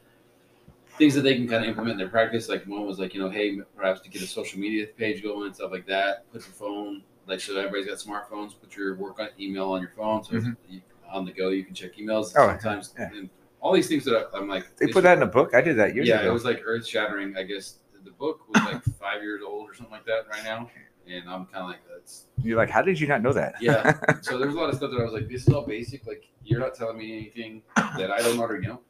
things 0.99 1.15
that 1.15 1.21
they 1.21 1.35
can 1.35 1.47
kind 1.47 1.63
of 1.63 1.69
implement 1.69 1.93
in 1.93 1.97
their 1.97 2.07
practice. 2.07 2.47
Like 2.49 2.65
one 2.65 2.85
was 2.85 2.99
like 2.99 3.15
you 3.15 3.19
know, 3.19 3.29
hey, 3.29 3.59
perhaps 3.75 4.01
to 4.01 4.09
get 4.09 4.21
a 4.21 4.27
social 4.27 4.59
media 4.59 4.85
page 4.95 5.23
going, 5.23 5.47
and 5.47 5.55
stuff 5.55 5.71
like 5.71 5.87
that. 5.87 6.31
Put 6.31 6.45
your 6.45 6.53
phone 6.53 7.01
like 7.25 7.39
so 7.39 7.57
everybody's 7.57 7.87
got 7.87 7.97
smartphones. 7.97 8.53
Put 8.61 8.77
your 8.77 8.95
work 8.95 9.19
on 9.19 9.29
email 9.39 9.71
on 9.71 9.81
your 9.81 9.91
phone, 9.97 10.23
so 10.23 10.33
Mhm. 10.33 10.55
you, 10.69 10.81
on 11.09 11.25
the 11.25 11.31
go 11.31 11.49
you 11.49 11.65
can 11.65 11.73
check 11.73 11.95
emails. 11.95 12.33
Oh, 12.37 12.47
sometimes 12.47 12.93
yeah. 12.99 13.09
and 13.15 13.29
all 13.59 13.73
these 13.73 13.87
things 13.87 14.05
that 14.05 14.15
I, 14.15 14.37
I'm 14.37 14.47
like 14.47 14.75
They 14.77 14.87
put 14.87 15.03
that 15.03 15.17
in 15.17 15.23
a 15.23 15.27
book. 15.27 15.55
I 15.55 15.61
did 15.61 15.77
that 15.77 15.95
years 15.95 16.07
yeah, 16.07 16.19
ago. 16.19 16.29
it 16.29 16.33
was 16.33 16.45
like 16.45 16.61
earth 16.63 16.85
shattering. 16.87 17.35
I 17.35 17.43
guess 17.43 17.79
the 18.05 18.11
book 18.11 18.41
was 18.47 18.63
like 18.65 18.83
five 18.99 19.23
years 19.23 19.41
old 19.45 19.67
or 19.67 19.73
something 19.73 19.91
like 19.91 20.05
that 20.05 20.27
right 20.29 20.43
now, 20.43 20.69
and 21.09 21.29
I'm 21.29 21.45
kind 21.45 21.63
of 21.63 21.69
like 21.69 21.79
that's 21.89 22.25
You're 22.43 22.57
like, 22.57 22.69
how 22.69 22.81
did 22.81 22.99
you 22.99 23.07
not 23.07 23.21
know 23.21 23.33
that? 23.33 23.55
Yeah. 23.61 23.97
so. 24.21 24.37
There's 24.37 24.53
a 24.53 24.57
lot 24.57 24.69
of 24.69 24.75
stuff 24.75 24.91
that 24.91 24.99
I 24.99 25.03
was 25.03 25.13
like, 25.13 25.27
this 25.29 25.47
is 25.47 25.53
all 25.53 25.65
basic. 25.65 26.05
Like 26.05 26.27
you're 26.43 26.59
not 26.59 26.75
telling 26.75 26.97
me 26.97 27.13
anything 27.13 27.61
that 27.75 28.11
I 28.11 28.19
don't 28.19 28.39
already 28.39 28.67
know. 28.67 28.81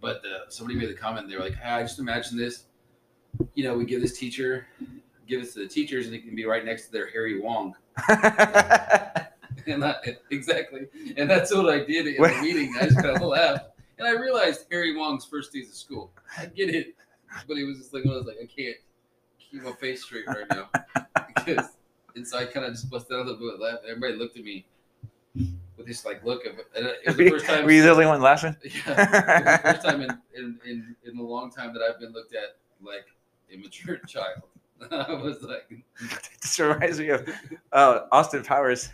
But 0.00 0.22
uh, 0.24 0.48
somebody 0.48 0.78
made 0.78 0.88
the 0.88 0.94
comment. 0.94 1.28
They 1.28 1.36
were 1.36 1.42
like, 1.44 1.56
ah, 1.64 1.76
I 1.76 1.82
just 1.82 1.98
imagine 1.98 2.38
this. 2.38 2.64
You 3.54 3.64
know, 3.64 3.76
we 3.76 3.84
give 3.84 4.00
this 4.00 4.18
teacher, 4.18 4.66
give 5.28 5.40
this 5.40 5.54
to 5.54 5.60
the 5.60 5.68
teachers, 5.68 6.06
and 6.06 6.14
it 6.14 6.24
can 6.24 6.34
be 6.34 6.44
right 6.46 6.64
next 6.64 6.86
to 6.86 6.92
their 6.92 7.10
Harry 7.10 7.40
Wong. 7.40 7.74
And 9.66 9.84
I, 9.84 9.94
exactly, 10.30 10.86
and 11.16 11.28
that's 11.28 11.54
what 11.54 11.68
I 11.68 11.84
did 11.84 12.06
in 12.06 12.22
the 12.22 12.42
meeting. 12.42 12.74
I 12.80 12.84
just 12.84 12.96
kind 12.96 13.14
of 13.14 13.22
laughed, 13.22 13.66
and 13.98 14.08
I 14.08 14.12
realized 14.12 14.66
Harry 14.70 14.96
Wong's 14.96 15.24
first 15.24 15.52
days 15.52 15.68
of 15.68 15.74
school. 15.74 16.12
I 16.38 16.46
get 16.46 16.74
it, 16.74 16.94
but 17.46 17.58
it 17.58 17.64
was 17.64 17.78
just 17.78 17.92
like 17.92 18.04
I 18.06 18.08
was 18.08 18.26
like, 18.26 18.38
I 18.42 18.46
can't 18.46 18.76
my 19.52 19.72
face 19.72 20.04
straight 20.04 20.26
right 20.26 20.46
now 20.50 20.68
because, 21.34 21.68
and 22.14 22.26
so 22.26 22.38
I 22.38 22.44
kind 22.46 22.66
of 22.66 22.72
just 22.72 22.90
busted 22.90 23.16
out 23.16 23.26
a 23.26 23.30
little 23.30 23.50
bit, 23.50 23.60
laughed. 23.60 23.82
Everybody 23.88 24.14
looked 24.14 24.36
at 24.36 24.44
me 24.44 24.66
with 25.76 25.86
this 25.86 26.04
like 26.04 26.24
look 26.24 26.44
of, 26.46 26.52
and 26.76 26.86
it 26.86 26.98
was 27.06 27.16
the 27.16 27.30
first 27.30 27.46
time. 27.46 27.64
Were 27.66 27.70
you 27.72 27.82
the 27.82 27.90
only 27.90 28.06
one 28.14 28.20
laughing? 28.20 28.56
Yeah, 28.64 28.70
it 28.70 28.86
was 28.88 29.44
the 29.44 29.60
first 29.62 29.82
time 29.82 30.00
in, 30.02 30.10
in, 30.36 30.58
in, 30.66 30.96
in 31.04 31.18
a 31.18 31.22
long 31.22 31.50
time 31.50 31.72
that 31.74 31.82
I've 31.82 31.98
been 32.00 32.12
looked 32.12 32.34
at 32.34 32.56
like 32.82 33.06
a 33.52 33.56
mature 33.56 33.98
child. 34.06 34.42
I 34.90 35.12
was 35.12 35.42
like, 35.42 35.70
this 36.40 36.58
reminds 36.58 36.98
me 36.98 37.08
of 37.10 37.28
uh, 37.72 38.00
Austin 38.12 38.42
Powers. 38.42 38.88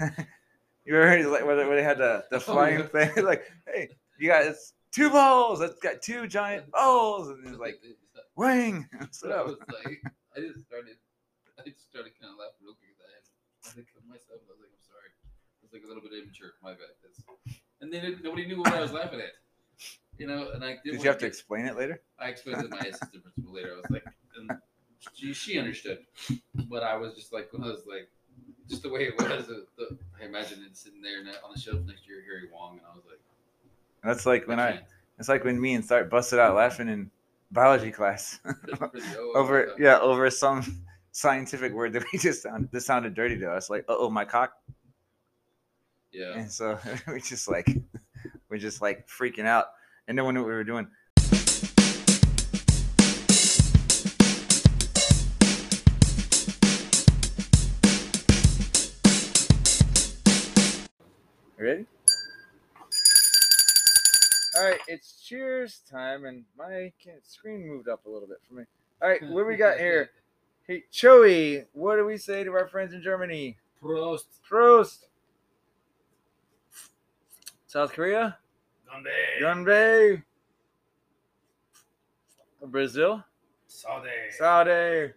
you 0.85 0.97
ever 0.97 1.09
heard 1.09 1.25
like 1.27 1.45
where 1.47 1.77
they, 1.77 1.83
had 1.83 1.99
the, 1.99 2.25
the 2.31 2.37
Oh, 2.37 2.41
flying 2.41 2.81
yeah. 2.81 2.87
thing? 2.87 3.25
like, 3.25 3.45
hey, 3.73 3.91
you 4.19 4.29
got 4.29 4.43
it's 4.45 4.73
two 4.91 5.11
balls. 5.11 5.61
It's 5.61 5.79
got 5.81 6.03
two 6.03 6.27
giant 6.27 6.71
balls, 6.73 7.29
and 7.29 7.47
it's 7.47 7.59
like 7.59 7.81
wing. 8.35 8.89
Was 8.99 9.23
like, 9.23 10.03
I 10.37 10.45
just 10.45 10.69
started, 10.69 11.01
I 11.59 11.65
just 11.65 11.89
started 11.89 12.13
kind 12.21 12.33
of 12.33 12.39
laughing 12.39 12.61
real 12.61 12.77
quick 12.77 12.93
at 12.93 13.01
that. 13.09 13.25
I 13.65 13.69
think 13.73 13.89
of 13.97 14.05
myself, 14.05 14.45
I 14.45 14.53
was 14.53 14.61
like, 14.61 14.71
I'm 14.71 14.85
sorry. 14.85 15.11
I 15.17 15.61
was 15.65 15.73
like 15.73 15.83
a 15.83 15.89
little 15.89 16.05
bit 16.05 16.13
immature. 16.13 16.61
My 16.63 16.77
bad. 16.77 16.93
That's, 17.01 17.25
and 17.81 17.89
then 17.89 18.21
nobody 18.23 18.47
knew 18.47 18.61
what 18.61 18.73
I 18.77 18.81
was 18.85 18.93
laughing 18.93 19.21
at. 19.21 19.35
You 20.19 20.27
know, 20.27 20.53
and 20.53 20.65
I 20.65 20.81
Did 20.85 20.97
didn't 20.97 21.03
you 21.03 21.09
have 21.09 21.19
to 21.19 21.25
wanna 21.25 21.33
explain 21.33 21.65
it 21.67 21.77
later? 21.77 22.01
I 22.19 22.29
explained 22.29 22.61
it 22.61 22.69
to 22.69 22.77
my 22.77 22.87
assistant 22.93 23.25
principal 23.25 23.53
later. 23.53 23.73
I 23.73 23.77
was 23.77 23.91
like, 23.91 24.05
and 24.37 24.51
she, 25.13 25.33
she 25.35 25.59
understood, 25.59 25.99
but 26.69 26.83
I 26.83 26.97
was 26.97 27.15
just 27.15 27.33
like, 27.33 27.53
when 27.53 27.65
I 27.65 27.69
was 27.69 27.85
like, 27.87 28.09
just 28.69 28.83
the 28.83 28.89
way 28.89 29.09
it 29.09 29.17
was. 29.19 29.47
The, 29.47 29.67
the, 29.77 29.99
I 30.21 30.25
imagine 30.25 30.65
it 30.65 30.77
sitting 30.77 31.03
there 31.03 31.19
on 31.45 31.53
the 31.55 31.61
shelf 31.61 31.81
next 31.87 32.05
to 32.05 32.13
your 32.13 32.23
Harry 32.23 32.49
Wong, 32.53 32.79
and 32.79 32.87
I 32.91 32.95
was 32.95 33.05
like, 33.09 33.21
That's 34.05 34.27
like 34.27 34.47
when 34.47 34.61
I. 34.61 34.73
can't. 34.73 34.85
It's 35.19 35.29
like 35.29 35.45
when 35.45 35.59
me 35.61 35.75
and 35.75 35.85
Start 35.85 36.11
busted 36.11 36.39
out 36.39 36.57
laughing 36.57 36.89
in 36.89 37.11
biology 37.53 37.91
class 37.91 38.41
over 39.35 39.75
yeah 39.79 39.99
over 39.99 40.31
some 40.31 40.85
scientific 41.17 41.73
word 41.73 41.95
that 41.95 42.05
we 42.13 42.19
just 42.19 42.43
sounded 42.43 42.71
that 42.71 42.83
sounded 42.83 43.15
dirty 43.15 43.39
to 43.39 43.51
us. 43.51 43.71
Like, 43.71 43.85
uh 43.89 43.97
oh, 43.99 44.11
my 44.11 44.25
cock. 44.25 44.53
Yeah. 46.13 46.39
And 46.39 46.51
so 46.51 46.79
we 47.09 47.21
just 47.21 47.49
like 47.49 47.69
we're 48.49 48.59
just 48.59 48.83
like 48.83 49.09
freaking 49.09 49.47
out, 49.47 49.67
and 50.07 50.17
no 50.17 50.25
one 50.25 50.35
knew 50.35 50.41
what 50.41 50.49
we 50.49 50.55
were 50.55 50.65
doing. 50.65 50.87
It's 64.89 65.21
cheers 65.21 65.83
time, 65.91 66.25
and 66.25 66.45
my 66.57 66.93
screen 67.23 67.67
moved 67.67 67.89
up 67.89 68.07
a 68.07 68.09
little 68.09 68.29
bit 68.29 68.39
for 68.47 68.55
me. 68.55 68.65
All 69.03 69.09
right, 69.09 69.23
what 69.31 69.43
do 69.43 69.47
we 69.47 69.57
got 69.57 69.79
here? 69.79 70.11
Hey, 70.67 70.85
Joey, 70.91 71.65
what 71.73 71.97
do 71.97 72.05
we 72.05 72.17
say 72.17 72.45
to 72.45 72.53
our 72.53 72.69
friends 72.69 72.93
in 72.93 73.03
Germany? 73.03 73.57
Prost. 73.83 74.25
Prost. 74.49 75.05
South 77.67 77.93
Korea, 77.93 78.39
Gandhi. 78.91 79.11
Gunbay. 79.43 80.23
Brazil, 82.63 83.23
Saúde. 83.69 84.33
Saúde, 84.41 85.13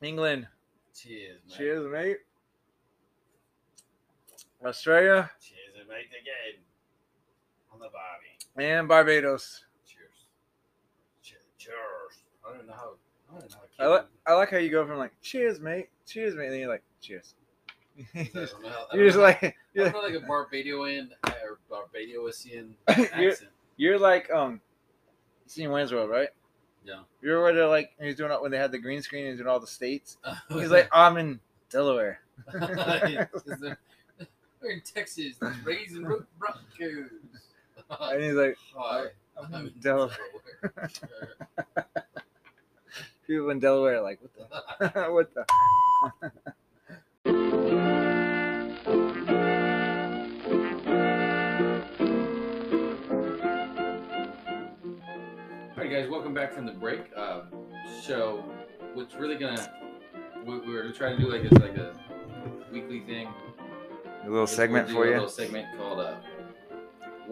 England. 0.00 0.46
Cheers, 0.94 1.40
mate. 1.48 1.56
Cheers, 1.56 1.92
mate. 1.92 2.16
Australia 4.64 5.30
Cheers, 5.40 5.88
mate, 5.88 6.06
again. 6.08 6.61
The 7.82 7.88
body. 7.88 8.66
and 8.68 8.88
Barbados. 8.88 9.64
Cheers. 9.86 10.26
Cheers. 11.58 11.74
I 12.48 12.56
don't 12.56 12.66
know 12.66 12.72
how. 12.74 12.92
I 13.34 13.38
don't 13.40 13.50
know 13.50 13.56
I, 13.78 13.88
li- 13.98 14.06
I 14.26 14.34
like 14.34 14.50
how 14.50 14.58
you 14.58 14.70
go 14.70 14.86
from 14.86 14.98
like 14.98 15.12
cheers, 15.22 15.58
mate, 15.60 15.88
cheers, 16.06 16.34
mate, 16.34 16.44
and 16.44 16.52
then 16.52 16.60
you're 16.60 16.68
like 16.68 16.82
cheers. 17.00 17.34
Don't 18.14 18.34
how. 18.34 18.86
You're 18.92 19.06
just 19.06 19.18
like 19.18 19.56
you're, 19.74 19.90
don't 19.90 20.04
like 20.04 20.14
a 20.22 20.26
Barbadian 20.26 21.10
or 21.24 21.58
Barbadosian 21.70 22.70
You're- 22.96 23.30
accent. 23.32 23.50
you're 23.76 23.98
like 23.98 24.30
um, 24.30 24.60
seen 25.46 25.70
Wayne's 25.70 25.92
World, 25.92 26.10
right? 26.10 26.28
Yeah. 26.84 27.00
You 27.22 27.30
remember 27.30 27.42
where 27.44 27.54
they're 27.54 27.66
like 27.68 27.92
he's 28.00 28.16
doing 28.16 28.32
it 28.32 28.42
when 28.42 28.50
they 28.50 28.58
had 28.58 28.72
the 28.72 28.78
green 28.78 29.00
screen 29.02 29.26
and 29.26 29.36
doing 29.38 29.48
all 29.48 29.60
the 29.60 29.66
states. 29.68 30.18
He's 30.48 30.70
like, 30.70 30.88
I'm 30.92 31.16
in 31.16 31.38
Delaware. 31.70 32.20
We're 32.52 33.28
in 34.70 34.80
Texas, 34.82 35.36
raising 35.64 36.02
Broncos. 36.02 37.10
And 37.90 38.22
he's 38.22 38.34
like, 38.34 38.56
Hi, 38.76 39.06
I'm 39.38 39.54
I'm 39.54 39.66
in 39.66 39.72
Delaware. 39.80 40.16
Delaware. 40.62 40.90
People 43.26 43.50
in 43.50 43.58
Delaware 43.60 43.96
are 43.98 44.02
like, 44.02 44.20
what 44.20 44.32
the, 44.78 44.90
what 45.12 45.34
the? 45.34 46.42
All 54.44 55.78
right, 55.78 55.90
guys, 55.90 56.08
welcome 56.08 56.34
back 56.34 56.52
from 56.52 56.66
the 56.66 56.72
break. 56.72 57.00
Um, 57.16 57.48
so, 58.02 58.44
what's 58.94 59.14
really 59.14 59.36
gonna 59.36 59.72
we 60.44 60.58
were 60.58 60.90
trying 60.90 61.16
to 61.16 61.22
do 61.22 61.30
like 61.30 61.42
this 61.42 61.52
like 61.60 61.76
a 61.76 61.94
weekly 62.72 63.00
thing. 63.00 63.28
A 64.24 64.28
little 64.30 64.46
segment 64.46 64.88
We'll 64.88 64.96
for 64.96 65.04
a 65.04 65.08
you. 65.08 65.14
little 65.14 65.28
segment 65.28 65.66
called 65.76 66.00
uh, 66.00 66.16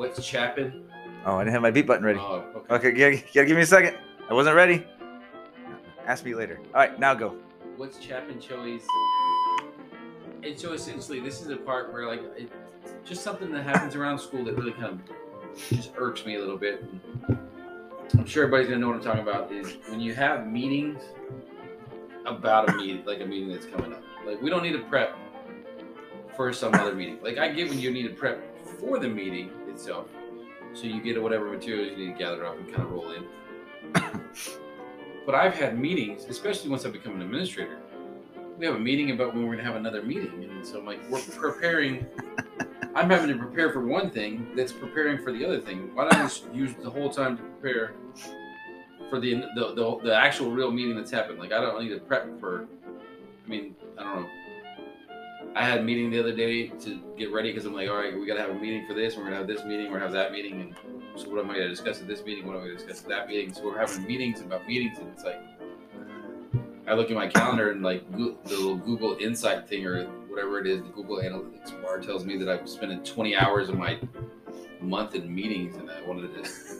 "What's 0.01 0.27
Chappin." 0.27 0.85
Oh, 1.27 1.35
I 1.35 1.41
didn't 1.45 1.53
have 1.53 1.61
my 1.61 1.71
beat 1.71 1.87
button 1.87 2.03
ready. 2.03 2.19
Oh, 2.19 2.43
okay. 2.57 2.75
Okay, 2.75 2.89
you 2.89 2.97
gotta, 2.97 3.17
you 3.17 3.23
gotta 3.35 3.47
give 3.47 3.57
me 3.57 3.65
a 3.65 3.67
second. 3.67 3.99
I 4.31 4.33
wasn't 4.33 4.57
ready. 4.57 4.87
Ask 6.07 6.25
me 6.25 6.35
later. 6.35 6.59
All 6.69 6.81
right, 6.81 6.99
now 6.99 7.13
go. 7.13 7.37
What's 7.77 7.99
Chappin 7.99 8.41
Choi's? 8.41 8.83
And 10.43 10.59
so 10.59 10.73
essentially, 10.73 11.21
this 11.21 11.43
is 11.43 11.49
the 11.49 11.59
part 11.59 11.93
where 11.93 12.07
like 12.07 12.23
it, 12.35 12.51
just 13.05 13.23
something 13.23 13.53
that 13.53 13.63
happens 13.63 13.95
around 13.95 14.19
school 14.19 14.43
that 14.45 14.57
really 14.57 14.73
kind 14.73 14.87
of 14.87 15.69
just 15.69 15.91
irks 15.99 16.25
me 16.25 16.37
a 16.37 16.41
little 16.41 16.57
bit. 16.57 16.83
I'm 18.15 18.25
sure 18.25 18.45
everybody's 18.45 18.69
gonna 18.69 18.81
know 18.81 18.87
what 18.87 18.97
I'm 18.97 19.03
talking 19.03 19.21
about. 19.21 19.53
Is 19.53 19.77
when 19.91 20.01
you 20.01 20.15
have 20.15 20.47
meetings 20.47 21.03
about 22.25 22.71
a 22.71 22.73
meeting, 22.77 23.05
like 23.05 23.21
a 23.21 23.27
meeting 23.27 23.51
that's 23.51 23.67
coming 23.67 23.93
up. 23.93 24.03
Like 24.27 24.41
we 24.41 24.49
don't 24.49 24.63
need 24.63 24.73
to 24.73 24.85
prep 24.85 25.15
for 26.35 26.55
some 26.55 26.73
other 26.73 26.95
meeting. 26.95 27.19
Like 27.23 27.37
I 27.37 27.53
get 27.53 27.69
when 27.69 27.79
you 27.79 27.91
need 27.91 28.05
to 28.05 28.15
prep 28.15 28.43
for 28.79 28.99
the 28.99 29.09
meeting 29.09 29.51
itself, 29.71 30.09
so 30.75 30.85
you 30.85 31.01
get 31.01 31.21
whatever 31.23 31.51
materials 31.51 31.91
you 31.91 31.97
need 31.97 32.13
to 32.13 32.19
gather 32.19 32.45
up 32.45 32.59
and 32.59 32.69
kind 32.69 32.83
of 32.83 32.91
roll 32.91 33.11
in. 33.13 33.25
But 35.27 35.35
I've 35.35 35.55
had 35.55 35.79
meetings, 35.79 36.25
especially 36.29 36.71
once 36.71 36.85
I 36.85 36.91
become 36.91 37.15
an 37.15 37.23
administrator. 37.23 37.79
We 38.59 38.67
have 38.67 38.75
a 38.75 38.81
meeting 38.81 39.11
about 39.11 39.35
when 39.35 39.47
we're 39.47 39.57
gonna 39.57 39.67
have 39.67 39.77
another 39.77 40.03
meeting, 40.03 40.45
and 40.45 40.67
so 40.67 40.79
I'm 40.79 40.87
like, 40.87 40.99
we're 41.09 41.21
preparing. 41.21 42.07
I'm 42.95 43.09
having 43.09 43.29
to 43.29 43.37
prepare 43.37 43.73
for 43.73 43.87
one 43.87 44.11
thing 44.11 44.49
that's 44.57 44.73
preparing 44.73 45.23
for 45.23 45.33
the 45.33 45.45
other 45.45 45.61
thing. 45.61 45.95
Why 45.95 46.05
don't 46.05 46.15
I 46.15 46.23
just 46.23 46.53
use 46.53 46.75
the 46.83 46.91
whole 46.91 47.11
time 47.11 47.37
to 47.37 47.43
prepare 47.45 47.95
for 49.09 49.21
the 49.21 49.35
the, 49.55 49.75
the, 49.75 49.99
the 50.03 50.15
actual 50.15 50.51
real 50.51 50.71
meeting 50.71 50.97
that's 50.97 51.11
happened? 51.11 51.39
Like 51.39 51.53
I 51.53 51.61
don't 51.61 51.81
need 51.83 51.91
to 51.91 52.01
prep 52.01 52.41
for. 52.41 52.67
I 53.47 53.49
mean, 53.49 53.77
I 53.99 54.03
don't 54.03 54.23
know. 54.23 54.29
I 55.57 55.65
had 55.65 55.81
a 55.81 55.83
meeting 55.83 56.11
the 56.11 56.21
other 56.21 56.35
day 56.35 56.69
to 56.69 57.01
get 57.19 57.33
ready 57.33 57.51
because 57.51 57.67
I'm 57.67 57.75
like, 57.75 57.89
all 57.89 57.97
right, 57.97 58.17
we 58.17 58.27
gotta 58.27 58.41
have 58.41 58.51
a 58.51 58.55
meeting 58.55 58.87
for 58.87 58.95
this. 58.95 59.17
We're 59.17 59.25
gonna 59.25 59.37
have 59.37 59.47
this 59.47 59.65
meeting. 59.65 59.87
We're 59.87 59.99
gonna 59.99 60.05
have 60.05 60.13
that 60.13 60.33
meeting, 60.33 60.61
and 60.61 60.75
so 61.17 61.29
what 61.29 61.41
am 61.41 61.51
I 61.51 61.55
gonna 61.55 61.69
discuss 61.69 62.01
at 62.01 62.07
this 62.07 62.25
meeting? 62.25 62.47
What 62.47 62.57
am 62.57 62.63
I 62.63 62.67
gonna 62.67 62.79
discuss 62.79 63.03
at 63.03 63.09
that 63.09 63.29
meeting? 63.29 63.53
So 63.53 63.65
we're 63.65 63.79
having 63.79 64.07
meetings 64.07 64.41
about 64.41 64.67
meetings, 64.67 64.99
and 64.99 65.09
it's 65.09 65.25
like 65.25 65.41
I 66.87 66.95
look 66.95 67.11
at 67.11 67.17
my 67.17 67.29
calendar 67.29 67.73
and 67.73 67.83
like 67.83 68.11
the 68.13 68.37
little 68.45 68.77
Google 68.77 69.17
Insight 69.21 69.69
thing 69.69 69.87
or 69.87 70.05
whatever 70.29 70.61
it 70.61 70.67
is, 70.67 70.83
the 70.83 70.89
Google 70.89 71.17
Analytics 71.17 71.81
bar 71.83 72.01
tells 72.01 72.25
me 72.25 72.37
that 72.39 72.49
I'm 72.49 72.67
spending 72.67 73.03
20 73.03 73.37
hours 73.37 73.69
of 73.69 73.77
my 73.77 73.99
month 74.81 75.15
in 75.15 75.33
meetings, 75.35 75.77
and 75.77 75.91
I 75.91 76.01
wanted 76.03 76.33
to 76.35 76.43
just 76.43 76.77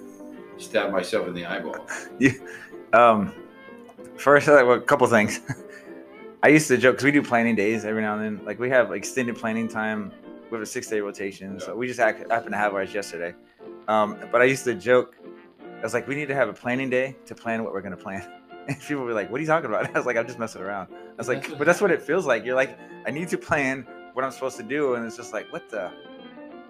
stab 0.59 0.93
myself 0.93 1.27
in 1.29 1.35
the 1.35 1.45
eyeball. 1.47 1.87
Um, 2.93 3.33
first, 4.17 4.49
uh, 4.49 4.67
a 4.67 4.81
couple 4.81 5.07
things. 5.07 5.39
I 6.43 6.49
used 6.49 6.69
to 6.69 6.79
joke 6.79 6.95
because 6.95 7.05
we 7.05 7.11
do 7.13 7.23
planning 7.23 7.55
days 7.55 7.85
every 7.85 8.01
now 8.03 8.17
and 8.19 8.39
then. 8.39 8.47
Like 8.47 8.59
we 8.59 8.71
have 8.71 8.93
extended 8.93 9.37
planning 9.37 9.69
time. 9.69 10.11
We 10.51 10.57
have 10.57 10.63
a 10.63 10.67
six 10.67 10.89
day 10.89 11.01
rotation, 11.01 11.61
so 11.61 11.77
we 11.77 11.87
just 11.87 12.01
act, 12.01 12.31
happen 12.31 12.53
to 12.53 12.59
have 12.59 12.75
ours 12.75 12.95
yesterday. 12.95 13.35
Um, 13.89 14.17
but 14.33 14.41
I 14.41 14.45
used 14.45 14.65
to 14.65 14.75
joke. 14.75 15.17
I 15.79 15.83
was 15.83 15.93
like, 15.95 16.09
we 16.09 16.15
need 16.15 16.29
to 16.29 16.35
have 16.35 16.49
a 16.49 16.53
planning 16.53 16.89
day 16.89 17.17
to 17.27 17.35
plan 17.35 17.63
what 17.63 17.73
we're 17.73 17.83
gonna 17.83 17.97
plan. 17.97 18.27
And 18.69 18.79
people 18.79 19.05
were 19.05 19.15
like, 19.15 19.31
"What 19.31 19.39
are 19.39 19.41
you 19.41 19.47
talking 19.47 19.71
about?" 19.71 19.87
I 19.95 19.99
was 19.99 20.05
like, 20.05 20.19
"I'm 20.19 20.27
just 20.27 20.39
messing 20.39 20.61
around." 20.61 20.93
I 20.93 21.17
was 21.17 21.29
like, 21.29 21.57
"But 21.57 21.67
that's 21.67 21.81
what 21.81 21.91
it 21.91 22.03
feels 22.03 22.27
like." 22.27 22.45
You're 22.45 22.55
like, 22.55 22.79
"I 23.07 23.11
need 23.11 23.29
to 23.31 23.39
plan 23.39 23.87
what 24.13 24.23
I'm 24.23 24.31
supposed 24.31 24.59
to 24.59 24.63
do," 24.63 24.95
and 24.95 25.07
it's 25.07 25.17
just 25.17 25.33
like, 25.33 25.51
"What 25.51 25.71
the?" 25.71 25.91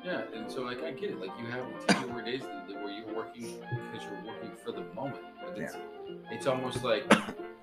Yeah, 0.04 0.22
and 0.33 0.50
so 0.50 0.62
like 0.62 0.83
I 0.85 0.92
get 0.92 1.11
it. 1.11 1.20
Like 1.20 1.33
you 1.38 1.46
have 1.46 1.66
work 2.14 2.24
days 2.24 2.42
where 2.42 2.92
you're 2.92 3.12
working 3.12 3.61
because 3.92 4.06
you're 4.06 4.22
working 4.24 4.52
for 4.64 4.70
the 4.70 4.83
moment. 4.94 5.20
But 5.44 5.59
it's 5.59 5.76
it's 6.30 6.46
almost 6.46 6.85
like 6.85 7.04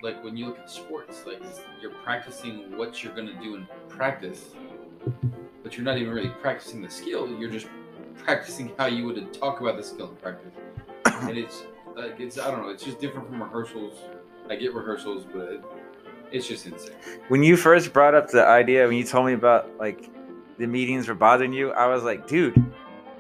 like 0.02 0.24
when 0.24 0.38
you 0.38 0.46
look 0.48 0.60
at 0.60 0.70
sports, 0.70 1.24
like 1.26 1.42
you're 1.82 1.92
practicing 2.04 2.78
what 2.78 3.04
you're 3.04 3.14
gonna 3.14 3.40
do 3.42 3.56
in 3.56 3.68
practice, 3.90 4.54
but 5.64 5.76
you're 5.76 5.86
not 5.86 5.98
even 5.98 6.14
really 6.14 6.30
practicing 6.30 6.82
the 6.82 6.90
skill. 6.90 7.28
You're 7.40 7.50
just 7.50 7.68
practicing 8.24 8.72
how 8.78 8.88
you 8.88 9.06
would 9.06 9.34
talk 9.34 9.62
about 9.62 9.78
the 9.78 9.84
skill 9.84 10.10
in 10.10 10.16
practice. 10.18 10.54
And 11.06 11.38
it's 11.38 11.64
like 11.96 12.20
it's 12.20 12.38
I 12.38 12.52
don't 12.52 12.62
know. 12.62 12.70
It's 12.70 12.84
just 12.84 13.00
different 13.00 13.28
from 13.28 13.42
rehearsals. 13.42 13.94
I 14.50 14.56
get 14.56 14.74
rehearsals, 14.74 15.26
but 15.34 15.42
it, 15.54 15.64
it's 16.32 16.48
just 16.48 16.66
insane. 16.66 16.94
when 17.30 17.42
you 17.44 17.58
first 17.58 17.94
brought 17.94 18.14
up 18.14 18.30
the 18.30 18.46
idea 18.46 18.86
when 18.88 18.98
you 18.98 19.04
told 19.04 19.26
me 19.26 19.34
about 19.34 19.70
like 19.78 20.10
the 20.58 20.68
meetings 20.68 21.08
were 21.08 21.16
bothering 21.16 21.54
you 21.54 21.72
i 21.72 21.88
was 21.88 22.04
like 22.04 22.28
dude 22.28 22.54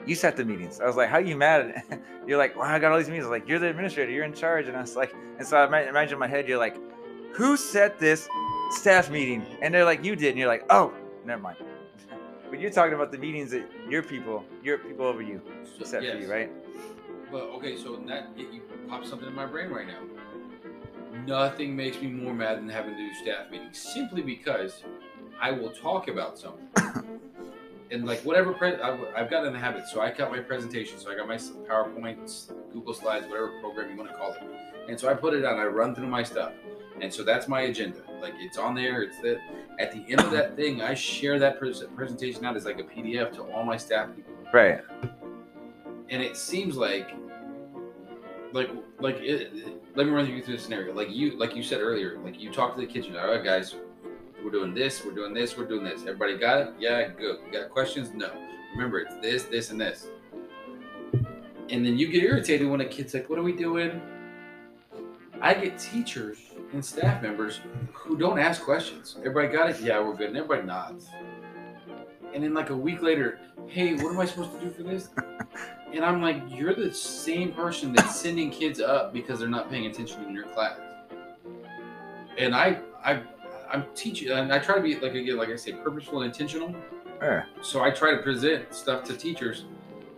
you 0.08 0.16
set 0.16 0.38
the 0.38 0.46
meetings. 0.46 0.80
I 0.80 0.86
was 0.86 0.96
like 0.96 1.10
how 1.10 1.18
are 1.18 1.22
you 1.22 1.36
mad 1.36 1.84
you're 2.28 2.38
like 2.38 2.56
wow 2.56 2.64
i 2.64 2.80
got 2.80 2.92
all 2.92 2.98
these 2.98 3.08
meetings. 3.08 3.26
I 3.26 3.30
was 3.30 3.40
like 3.40 3.48
you're 3.50 3.60
the 3.60 3.68
administrator 3.70 4.12
you're 4.12 4.26
in 4.26 4.34
charge. 4.34 4.68
And 4.68 4.78
i 4.78 4.82
was 4.82 4.96
like 4.96 5.14
and 5.38 5.46
so 5.46 5.58
i 5.58 5.66
ima- 5.66 5.90
imagine 5.90 6.14
in 6.14 6.20
my 6.20 6.28
head 6.28 6.48
you're 6.48 6.58
like 6.58 6.78
who 7.34 7.58
set 7.58 8.00
this 8.00 8.28
staff 8.72 9.10
meeting? 9.10 9.46
And 9.62 9.74
they're 9.74 9.86
like 9.86 10.04
you 10.04 10.16
did. 10.16 10.30
And 10.30 10.40
you're 10.40 10.48
like 10.48 10.66
oh 10.70 10.94
never 11.26 11.42
mind. 11.42 11.58
But 12.50 12.62
you're 12.62 12.72
talking 12.72 12.94
about 12.94 13.12
the 13.12 13.18
meetings 13.18 13.52
that 13.52 13.70
your 13.90 14.02
people 14.02 14.46
your 14.64 14.78
people 14.78 15.06
over 15.06 15.22
you 15.22 15.42
So, 15.78 15.84
set 15.84 16.00
for 16.00 16.18
you 16.18 16.32
right? 16.32 16.50
But 17.30 17.44
okay, 17.58 17.76
so 17.78 17.98
that 18.08 18.30
it, 18.38 18.54
you 18.54 18.62
pop 18.88 19.04
something 19.06 19.28
in 19.28 19.36
my 19.36 19.46
brain 19.46 19.70
right 19.70 19.86
now. 19.86 20.00
Nothing 21.26 21.76
makes 21.76 22.02
me 22.02 22.08
more 22.08 22.34
mad 22.34 22.60
than 22.60 22.70
having 22.70 22.96
to 22.96 22.98
do 22.98 23.14
staff 23.16 23.52
meetings, 23.52 23.78
simply 23.78 24.22
because 24.22 24.84
I 25.42 25.52
will 25.52 25.72
talk 25.72 26.08
about 26.08 26.38
something. 26.38 26.68
and 27.92 28.06
like 28.06 28.20
whatever 28.22 28.54
pre- 28.54 28.76
I've, 28.76 29.00
I've 29.16 29.30
got 29.30 29.46
in 29.46 29.54
the 29.54 29.60
habit, 29.60 29.88
so 29.88 30.02
I 30.02 30.12
got 30.12 30.32
my 30.32 30.40
presentation, 30.40 30.98
so 31.00 31.12
I 31.12 31.16
got 31.16 31.28
my 31.28 31.36
PowerPoints, 31.38 32.52
Google 32.74 32.94
Slides, 32.94 33.28
whatever 33.28 33.60
program 33.62 33.92
you 33.92 33.98
want 33.98 34.10
to 34.10 34.16
call 34.18 34.34
it, 34.34 34.42
and 34.90 35.00
so 35.00 35.10
I 35.10 35.14
put 35.14 35.34
it 35.34 35.46
on. 35.46 35.58
I 35.58 35.66
run 35.66 35.96
through 35.96 36.08
my 36.08 36.24
stuff, 36.24 36.52
and 37.02 37.14
so 37.14 37.24
that's 37.24 37.48
my 37.48 37.62
agenda. 37.62 38.00
Like 38.22 38.34
it's 38.40 38.58
on 38.58 38.76
there. 38.76 39.04
It's 39.04 39.20
that 39.22 39.40
at 39.80 39.92
the 39.92 40.00
end 40.12 40.22
of 40.22 40.32
that 40.32 40.56
thing, 40.56 40.82
I 40.82 40.94
share 40.96 41.38
that 41.40 41.60
pres- 41.60 41.84
presentation 41.96 42.44
out 42.46 42.56
as 42.58 42.66
like 42.66 42.80
a 42.80 42.84
PDF 42.84 43.32
to 43.34 43.44
all 43.44 43.64
my 43.64 43.78
staff 43.78 44.10
people 44.16 44.34
right 44.54 44.80
and 46.10 46.22
it 46.22 46.38
seems 46.38 46.78
like 46.78 47.12
like 48.54 48.70
like 49.00 49.18
it, 49.18 49.52
it- 49.54 49.74
let 49.96 50.06
me 50.06 50.12
run 50.14 50.28
you 50.28 50.42
through 50.44 50.56
the 50.56 50.62
scenario 50.62 50.94
like 50.94 51.10
you 51.12 51.38
like 51.38 51.56
you 51.56 51.62
said 51.64 51.82
earlier 51.82 52.18
like 52.24 52.40
you 52.40 52.52
talk 52.52 52.76
to 52.76 52.82
the 52.82 52.88
kitchen. 52.88 53.16
all 53.18 53.28
right 53.30 53.44
guys 53.44 53.76
We're 54.44 54.52
doing 54.52 54.74
this. 54.74 55.04
We're 55.04 55.12
doing 55.12 55.34
this. 55.34 55.58
We're 55.58 55.66
doing 55.66 55.84
this. 55.84 56.02
Everybody 56.02 56.38
got 56.38 56.62
it? 56.62 56.74
Yeah, 56.80 57.08
good. 57.10 57.40
You 57.46 57.52
got 57.52 57.70
questions? 57.70 58.12
No. 58.14 58.32
Remember, 58.74 59.00
it's 59.00 59.16
this, 59.22 59.44
this, 59.44 59.72
and 59.72 59.82
this. 59.82 60.08
And 61.70 61.86
then 61.86 61.98
you 61.98 62.08
get 62.08 62.24
irritated 62.24 62.70
when 62.70 62.82
a 62.82 62.86
kid's 62.86 63.14
like, 63.14 63.30
"What 63.30 63.40
are 63.40 63.44
we 63.44 63.54
doing?" 63.54 64.02
I 65.42 65.54
get 65.54 65.78
teachers 65.78 66.40
and 66.74 66.84
staff 66.84 67.22
members 67.22 67.60
who 67.94 68.18
don't 68.18 68.40
ask 68.40 68.64
questions. 68.64 69.16
Everybody 69.20 69.50
got 69.50 69.70
it? 69.70 69.80
Yeah, 69.82 70.00
we're 70.00 70.16
good. 70.16 70.30
And 70.30 70.38
everybody 70.38 70.64
nods. 70.64 71.08
And 72.34 72.44
then 72.44 72.54
like 72.54 72.70
a 72.70 72.76
week 72.76 73.02
later, 73.02 73.40
hey, 73.68 73.94
what 73.96 74.12
am 74.12 74.20
I 74.20 74.26
supposed 74.26 74.54
to 74.54 74.60
do 74.60 74.72
for 74.72 74.84
this? 74.84 75.10
And 75.94 76.04
I'm 76.04 76.22
like, 76.22 76.44
you're 76.50 76.76
the 76.76 76.94
same 76.94 77.54
person 77.54 77.94
that's 77.94 78.20
sending 78.20 78.52
kids 78.52 78.82
up 78.82 79.14
because 79.14 79.40
they're 79.40 79.48
not 79.48 79.70
paying 79.70 79.86
attention 79.86 80.22
in 80.26 80.34
your 80.34 80.44
class. 80.48 80.78
And 82.38 82.54
I, 82.54 82.80
I, 83.06 83.22
I'm 83.72 83.86
teaching, 83.96 84.32
and 84.32 84.52
I 84.52 84.60
try 84.60 84.76
to 84.76 84.82
be 84.82 84.96
like 84.96 85.14
again, 85.14 85.38
like 85.38 85.50
I 85.50 85.56
say, 85.56 85.74
purposeful 85.74 86.22
and 86.22 86.32
intentional. 86.32 86.74
Yeah. 87.22 87.44
So 87.62 87.84
I 87.84 87.92
try 87.92 88.12
to 88.12 88.22
present 88.22 88.74
stuff 88.74 89.04
to 89.06 89.18
teachers 89.18 89.66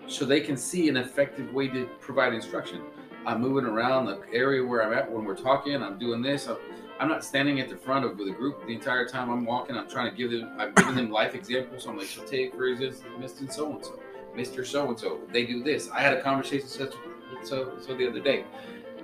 so 0.07 0.25
they 0.25 0.41
can 0.41 0.57
see 0.57 0.89
an 0.89 0.97
effective 0.97 1.53
way 1.53 1.67
to 1.67 1.85
provide 1.99 2.33
instruction. 2.33 2.81
I'm 3.25 3.41
moving 3.41 3.65
around 3.65 4.05
the 4.05 4.21
area 4.33 4.65
where 4.65 4.83
I'm 4.83 4.93
at 4.93 5.09
when 5.09 5.23
we're 5.23 5.35
talking. 5.35 5.81
I'm 5.81 5.99
doing 5.99 6.21
this. 6.21 6.47
I'm, 6.47 6.57
I'm 6.99 7.07
not 7.07 7.23
standing 7.23 7.59
at 7.59 7.69
the 7.69 7.77
front 7.77 8.05
of 8.05 8.17
the 8.17 8.31
group 8.31 8.65
the 8.65 8.73
entire 8.73 9.07
time 9.07 9.29
I'm 9.29 9.45
walking. 9.45 9.77
I'm 9.77 9.89
trying 9.89 10.11
to 10.11 10.17
give 10.17 10.31
them. 10.31 10.51
I'm 10.57 10.73
giving 10.73 10.95
them 10.95 11.11
life 11.11 11.35
examples. 11.35 11.83
So 11.83 11.91
I'm 11.91 11.97
like, 11.97 12.07
so 12.07 12.23
take 12.23 12.53
for 12.55 12.67
instance, 12.67 13.03
Mr. 13.19 13.51
So 13.51 13.71
and 13.71 13.85
so, 13.85 13.99
Mr. 14.35 14.65
So 14.65 14.87
and 14.89 14.99
so. 14.99 15.19
They 15.31 15.45
do 15.45 15.63
this. 15.63 15.89
I 15.91 16.01
had 16.01 16.13
a 16.13 16.21
conversation 16.21 16.67
such 16.67 16.93
so 17.43 17.73
so 17.79 17.95
the 17.95 18.09
other 18.09 18.19
day, 18.19 18.45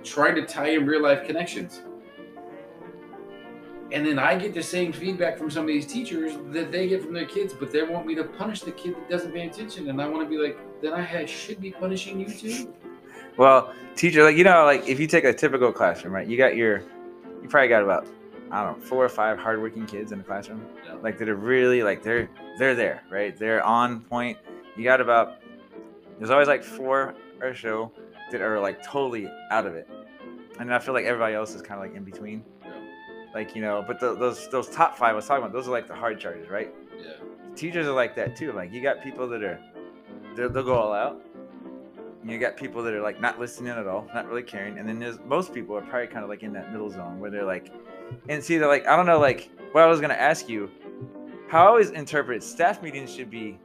trying 0.03 0.35
to 0.35 0.45
tie 0.45 0.69
in 0.69 0.85
real 0.85 1.01
life 1.01 1.25
connections. 1.25 1.81
And 3.91 4.05
then 4.05 4.17
I 4.17 4.35
get 4.35 4.53
the 4.53 4.63
same 4.63 4.91
feedback 4.91 5.37
from 5.37 5.49
some 5.51 5.63
of 5.63 5.67
these 5.67 5.85
teachers 5.85 6.33
that 6.47 6.71
they 6.71 6.87
get 6.87 7.03
from 7.03 7.13
their 7.13 7.25
kids, 7.25 7.53
but 7.53 7.71
they 7.71 7.83
want 7.83 8.07
me 8.07 8.15
to 8.15 8.23
punish 8.23 8.61
the 8.61 8.71
kid 8.71 8.95
that 8.95 9.09
doesn't 9.09 9.31
pay 9.31 9.47
attention. 9.47 9.89
And 9.89 10.01
I 10.01 10.07
want 10.07 10.23
to 10.25 10.29
be 10.29 10.41
like, 10.41 10.57
then 10.81 10.93
I 10.93 11.01
had, 11.01 11.29
should 11.29 11.61
be 11.61 11.71
punishing 11.71 12.19
you 12.19 12.27
too. 12.27 12.73
Well, 13.37 13.73
teacher, 13.95 14.23
like 14.23 14.37
you 14.37 14.43
know, 14.43 14.65
like 14.65 14.87
if 14.87 14.99
you 14.99 15.07
take 15.07 15.23
a 15.23 15.33
typical 15.33 15.71
classroom, 15.71 16.13
right? 16.13 16.27
You 16.27 16.37
got 16.37 16.55
your, 16.55 16.79
you 17.41 17.47
probably 17.49 17.67
got 17.67 17.83
about, 17.83 18.07
I 18.49 18.63
don't 18.63 18.79
know, 18.79 18.85
four 18.85 19.03
or 19.05 19.09
five 19.09 19.37
hardworking 19.37 19.85
kids 19.85 20.11
in 20.11 20.17
the 20.17 20.23
classroom, 20.23 20.65
Yeah. 20.85 20.93
like 21.03 21.17
that 21.19 21.29
are 21.29 21.35
really 21.35 21.83
like 21.83 22.01
they're 22.01 22.29
they're 22.57 22.75
there, 22.75 23.03
right? 23.11 23.37
They're 23.37 23.63
on 23.63 23.99
point. 24.01 24.37
You 24.77 24.83
got 24.83 24.99
about, 25.01 25.41
there's 26.17 26.29
always 26.31 26.47
like 26.47 26.63
four 26.63 27.13
or 27.41 27.53
so 27.55 27.91
that 28.31 28.41
are 28.41 28.59
like 28.59 28.81
totally 28.83 29.29
out 29.51 29.67
of 29.67 29.75
it, 29.75 29.87
and 30.59 30.73
I 30.73 30.79
feel 30.79 30.93
like 30.93 31.05
everybody 31.05 31.35
else 31.35 31.53
is 31.53 31.61
kind 31.61 31.79
of 31.79 31.87
like 31.87 31.95
in 31.95 32.03
between. 32.03 32.43
Like 33.35 33.55
you 33.55 33.61
know. 33.61 33.83
But 33.85 33.99
the, 33.99 34.15
those 34.15 34.49
those 34.49 34.67
top 34.69 34.97
five 34.97 35.11
I 35.11 35.13
was 35.13 35.27
talking 35.27 35.43
about, 35.43 35.53
those 35.53 35.67
are 35.67 35.71
like 35.71 35.87
the 35.87 35.93
hard 35.93 36.19
charges, 36.19 36.49
right? 36.49 36.73
Yeah. 36.97 37.11
teachers 37.55 37.85
are 37.85 37.93
like 37.93 38.15
that 38.15 38.35
too. 38.35 38.53
Like 38.53 38.71
you 38.71 38.81
got 38.81 39.03
people 39.03 39.27
that 39.27 39.43
are 39.43 39.59
they'll, 40.35 40.49
go 40.49 40.73
all 40.73 40.93
out. 40.93 41.21
And 42.21 42.31
You 42.31 42.39
got 42.39 42.57
people 42.57 42.81
that 42.81 42.93
are 42.93 43.01
like 43.01 43.21
not 43.21 43.39
listening 43.39 43.73
at 43.73 43.85
all, 43.85 44.07
not 44.15 44.27
really 44.27 44.41
caring, 44.41 44.79
and 44.79 44.89
then 44.89 44.97
there's 44.97 45.19
most 45.27 45.53
people 45.53 45.75
are 45.77 45.81
probably 45.81 46.07
kind 46.07 46.23
of 46.23 46.29
like 46.29 46.41
in 46.41 46.53
that 46.53 46.71
middle 46.71 46.89
zone 46.89 47.19
where 47.19 47.29
they're 47.29 47.45
like, 47.45 47.71
and 48.29 48.43
see, 48.43 48.57
they're 48.57 48.67
like, 48.67 48.87
I 48.87 48.95
don't 48.95 49.05
know, 49.05 49.19
like 49.19 49.51
what 49.73 49.83
I 49.83 49.87
was 49.87 50.01
gonna 50.01 50.15
ask 50.15 50.49
you, 50.49 50.71
how 51.49 51.65
I 51.65 51.67
always 51.67 51.91
interpret 51.91 52.41
staff 52.41 52.81
meetings 52.81 53.13
should 53.13 53.29
be, 53.29 53.59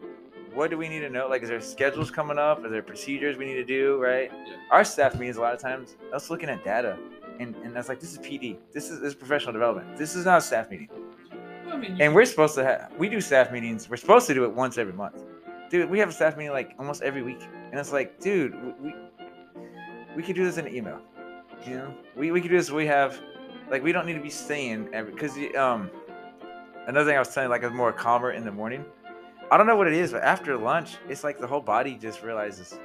what 0.53 0.69
do 0.69 0.77
we 0.77 0.89
need 0.89 1.01
to 1.01 1.09
know? 1.11 1.29
Like, 1.29 1.43
is 1.43 1.49
there 1.49 1.61
schedules 1.61 2.11
coming 2.11 2.37
up? 2.37 2.65
Are 2.65 2.69
there 2.69 2.83
procedures 2.83 3.37
we 3.37 3.47
need 3.47 3.55
to 3.55 3.65
do? 3.65 4.03
Right? 4.03 4.31
Yeah. 4.47 4.57
Our 4.73 4.85
staff 4.85 5.15
meetings 5.15 5.37
a 5.37 5.41
lot 5.41 5.55
of 5.55 5.61
times 5.61 5.97
us 6.13 6.29
looking 6.29 6.49
at 6.49 6.65
data, 6.65 6.99
and 7.41 7.57
and 7.57 7.75
that's 7.75 7.89
like 7.89 8.01
this 8.01 8.13
is 8.13 8.19
PD, 8.19 8.57
this 8.73 8.91
is 8.91 9.01
this 9.01 9.09
is 9.09 9.15
professional 9.15 9.53
development. 9.53 9.97
This 9.97 10.15
is 10.15 10.25
not 10.25 10.39
a 10.39 10.41
staff 10.41 10.71
meeting. 10.71 10.89
Well, 11.65 11.75
I 11.75 11.79
mean, 11.79 11.97
And 12.01 12.15
we're 12.15 12.25
supposed 12.25 12.55
to 12.57 12.65
have, 12.65 12.93
we 12.99 13.09
do 13.09 13.21
staff 13.21 13.53
meetings. 13.53 13.89
We're 13.89 13.97
supposed 13.97 14.27
to 14.27 14.35
do 14.35 14.45
it 14.45 14.53
once 14.53 14.77
every 14.77 14.93
month. 14.93 15.23
Dude, 15.71 15.89
we 15.89 16.01
have 16.01 16.09
a 16.09 16.13
staff 16.13 16.37
meeting 16.37 16.53
like 16.53 16.75
almost 16.79 17.03
every 17.03 17.23
week. 17.23 17.41
And 17.71 17.79
it's 17.79 17.93
like, 17.93 18.19
dude, 18.19 18.55
we, 18.83 18.93
we 20.17 20.23
could 20.23 20.35
do 20.35 20.45
this 20.45 20.59
in 20.59 20.67
an 20.67 20.75
email. 20.75 21.01
You 21.65 21.77
know, 21.77 21.95
we, 22.17 22.33
we 22.33 22.41
could 22.41 22.51
do 22.51 22.57
this. 22.57 22.71
We 22.71 22.87
have, 22.87 23.21
like, 23.71 23.85
we 23.85 23.93
don't 23.93 24.05
need 24.07 24.15
to 24.15 24.21
be 24.21 24.31
saying 24.31 24.89
every, 24.93 25.13
because, 25.13 25.37
um, 25.57 25.91
another 26.89 27.09
thing 27.09 27.17
I 27.17 27.21
was 27.21 27.29
telling 27.33 27.47
you, 27.49 27.51
like, 27.51 27.63
I'm 27.63 27.77
more 27.77 27.93
calmer 27.93 28.33
in 28.33 28.45
the 28.45 28.51
morning. 28.51 28.85
I 29.53 29.57
don't 29.57 29.67
know 29.67 29.77
what 29.77 29.87
it 29.87 29.93
is, 29.93 30.11
but 30.13 30.23
after 30.23 30.57
lunch, 30.57 30.97
it's 31.09 31.23
like 31.23 31.39
the 31.39 31.47
whole 31.47 31.61
body 31.61 31.97
just 31.97 32.23
realizes, 32.23 32.79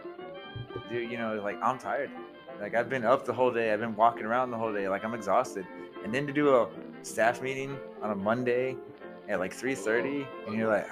dude, 0.90 1.10
you 1.10 1.18
know, 1.18 1.40
like, 1.44 1.58
I'm 1.64 1.80
tired. 1.80 2.12
Like, 2.60 2.74
I've 2.76 2.90
been 2.90 3.06
up 3.06 3.26
the 3.26 3.34
whole 3.34 3.52
day. 3.52 3.74
I've 3.74 3.80
been 3.80 3.96
walking 3.96 4.26
around 4.26 4.52
the 4.52 4.58
whole 4.58 4.74
day. 4.74 4.88
Like, 4.90 5.04
I'm 5.04 5.14
exhausted. 5.14 5.66
And 6.04 6.14
then 6.14 6.26
to 6.28 6.34
do 6.34 6.56
a 6.56 6.68
staff 7.04 7.42
meeting 7.42 7.78
on 8.02 8.12
a 8.12 8.16
Monday 8.16 8.76
at 9.28 9.40
like 9.40 9.54
3:30, 9.56 10.26
and 10.48 10.56
you're 10.56 10.68
like, 10.68 10.88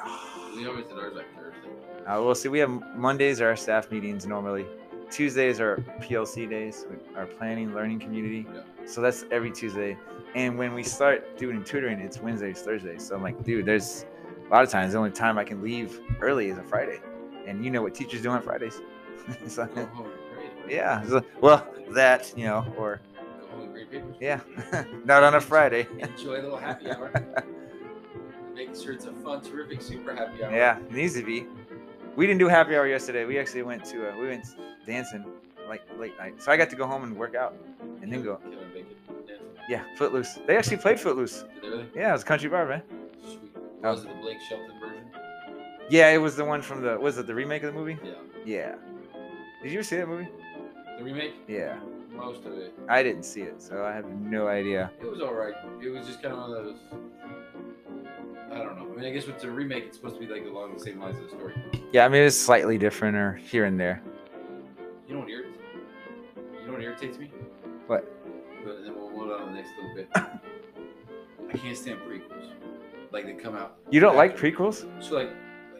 we 0.55 0.67
always 0.67 0.85
did 0.85 0.97
ours 0.97 1.13
like 1.15 1.25
Thursday. 1.35 1.69
uh, 2.07 2.21
well, 2.21 2.35
see, 2.35 2.49
we 2.49 2.59
have 2.59 2.69
Mondays 2.95 3.39
are 3.41 3.49
our 3.49 3.55
staff 3.55 3.91
meetings 3.91 4.25
normally. 4.25 4.65
Tuesdays 5.11 5.59
are 5.59 5.77
PLC 6.01 6.49
days, 6.49 6.87
our 7.15 7.27
planning 7.27 7.75
learning 7.75 7.99
community. 7.99 8.47
Yeah. 8.51 8.61
So 8.87 9.01
that's 9.01 9.25
every 9.31 9.51
Tuesday. 9.51 9.95
And 10.33 10.57
when 10.57 10.73
we 10.73 10.81
start 10.81 11.37
doing 11.37 11.63
tutoring, 11.63 11.99
it's 11.99 12.19
Wednesdays, 12.19 12.61
Thursdays. 12.61 13.07
So 13.07 13.15
I'm 13.15 13.21
like, 13.21 13.43
dude, 13.43 13.67
there's 13.67 14.05
a 14.47 14.49
lot 14.49 14.63
of 14.63 14.69
times 14.71 14.93
the 14.93 14.97
only 14.97 15.11
time 15.11 15.37
I 15.37 15.43
can 15.43 15.61
leave 15.61 15.99
early 16.19 16.49
is 16.49 16.57
a 16.57 16.63
Friday. 16.63 16.99
And 17.45 17.63
you 17.63 17.69
know 17.69 17.83
what 17.83 17.93
teachers 17.93 18.23
do 18.23 18.31
on 18.31 18.41
Fridays? 18.41 18.81
so, 19.47 19.67
Go 19.67 19.85
home 19.85 20.05
and 20.07 20.13
grade. 20.15 20.22
Yeah. 20.67 21.03
Well, 21.41 21.67
that, 21.91 22.33
you 22.37 22.45
know, 22.45 22.65
or 22.77 22.99
Go 23.39 23.47
home 23.47 23.61
and 23.61 23.71
grade 23.73 23.91
papers. 23.91 24.15
yeah, 24.19 24.39
not 25.05 25.23
on 25.23 25.35
a 25.35 25.41
Friday. 25.41 25.87
Enjoy 25.99 26.39
a 26.39 26.41
little 26.41 26.57
happy 26.57 26.89
hour. 26.91 27.11
Making 28.55 28.79
sure 28.81 28.93
it's 28.93 29.05
a 29.05 29.11
fun, 29.13 29.41
terrific, 29.41 29.81
super 29.81 30.13
happy 30.15 30.43
hour. 30.43 30.51
Yeah, 30.55 30.77
it 30.77 30.91
needs 30.91 31.15
to 31.15 31.23
be. 31.23 31.45
We 32.15 32.27
didn't 32.27 32.39
do 32.39 32.47
happy 32.47 32.75
hour 32.75 32.87
yesterday. 32.87 33.25
We 33.25 33.39
actually 33.39 33.63
went 33.63 33.83
to 33.85 34.11
uh, 34.11 34.17
we 34.17 34.27
went 34.27 34.45
dancing 34.85 35.25
like 35.67 35.81
late 35.97 36.17
night. 36.19 36.41
So 36.41 36.51
I 36.51 36.57
got 36.57 36.69
to 36.69 36.75
go 36.75 36.85
home 36.85 37.03
and 37.03 37.17
work 37.17 37.33
out 37.35 37.55
and 38.01 38.11
then 38.13 38.21
go. 38.23 38.35
Killer 38.37 38.67
bacon. 38.73 38.95
Yeah. 39.27 39.35
Yeah, 39.69 39.83
Footloose. 39.97 40.39
They 40.45 40.55
actually 40.57 40.77
played 40.77 40.99
Footloose. 40.99 41.41
Did 41.41 41.63
they 41.63 41.67
really? 41.69 41.89
Yeah, 41.95 42.09
it 42.09 42.13
was 42.13 42.23
country 42.23 42.49
bar, 42.49 42.67
man. 42.67 42.83
Sweet. 43.23 43.39
Oh. 43.83 43.91
Was 43.93 44.03
it 44.05 44.09
the 44.09 44.21
Blake 44.21 44.37
Shelton 44.47 44.79
version? 44.79 45.05
Yeah, 45.89 46.09
it 46.11 46.17
was 46.19 46.35
the 46.35 46.45
one 46.45 46.61
from 46.61 46.81
the 46.81 46.99
was 46.99 47.17
it 47.17 47.25
the 47.27 47.33
remake 47.35 47.63
of 47.63 47.73
the 47.73 47.79
movie? 47.79 47.97
Yeah. 48.03 48.11
Yeah. 48.45 48.75
Did 49.63 49.71
you 49.71 49.79
ever 49.79 49.83
see 49.83 49.95
that 49.97 50.07
movie? 50.07 50.27
The 50.97 51.03
remake? 51.03 51.33
Yeah. 51.47 51.79
Most 52.11 52.45
of 52.45 52.53
it. 52.53 52.73
I 52.87 53.01
didn't 53.01 53.23
see 53.23 53.41
it, 53.41 53.61
so 53.61 53.83
I 53.83 53.91
have 53.93 54.05
no 54.05 54.47
idea. 54.47 54.91
It 55.01 55.09
was 55.09 55.21
alright. 55.21 55.55
It 55.81 55.89
was 55.89 56.05
just 56.05 56.21
kind 56.21 56.33
of 56.33 56.39
one 56.39 56.51
of 56.51 56.63
those. 56.65 56.77
I 58.51 58.57
don't 58.57 58.77
know. 58.77 58.91
I 58.91 58.95
mean, 58.95 59.05
I 59.05 59.11
guess 59.11 59.25
with 59.25 59.39
the 59.39 59.49
remake, 59.49 59.85
it's 59.85 59.97
supposed 59.97 60.19
to 60.19 60.25
be 60.25 60.31
like 60.31 60.45
along 60.45 60.75
the 60.75 60.79
same 60.79 60.99
lines 60.99 61.17
of 61.17 61.23
the 61.23 61.29
story. 61.29 61.55
Yeah, 61.91 62.05
I 62.05 62.09
mean 62.09 62.21
it's 62.21 62.37
slightly 62.39 62.77
different 62.77 63.17
or 63.17 63.33
here 63.33 63.65
and 63.65 63.79
there. 63.79 64.03
You 65.07 65.15
know 65.15 65.21
what 65.21 65.29
irritates? 65.29 65.57
You 66.35 66.67
know 66.67 66.73
what 66.73 66.81
irritates 66.83 67.17
me? 67.17 67.31
What? 67.87 68.05
But 68.63 68.83
then 68.83 68.95
we'll 68.95 69.09
move 69.09 69.31
on 69.31 69.39
to 69.39 69.45
the 69.45 69.51
next 69.51 69.71
little 69.77 69.95
bit. 69.95 70.09
I 70.15 71.57
can't 71.57 71.77
stand 71.77 71.99
prequels. 72.01 72.51
Like 73.11 73.25
they 73.25 73.33
come 73.33 73.55
out. 73.55 73.77
You 73.89 73.99
don't 73.99 74.15
like 74.15 74.37
prequels? 74.37 74.87
So 75.03 75.15
like, 75.15 75.29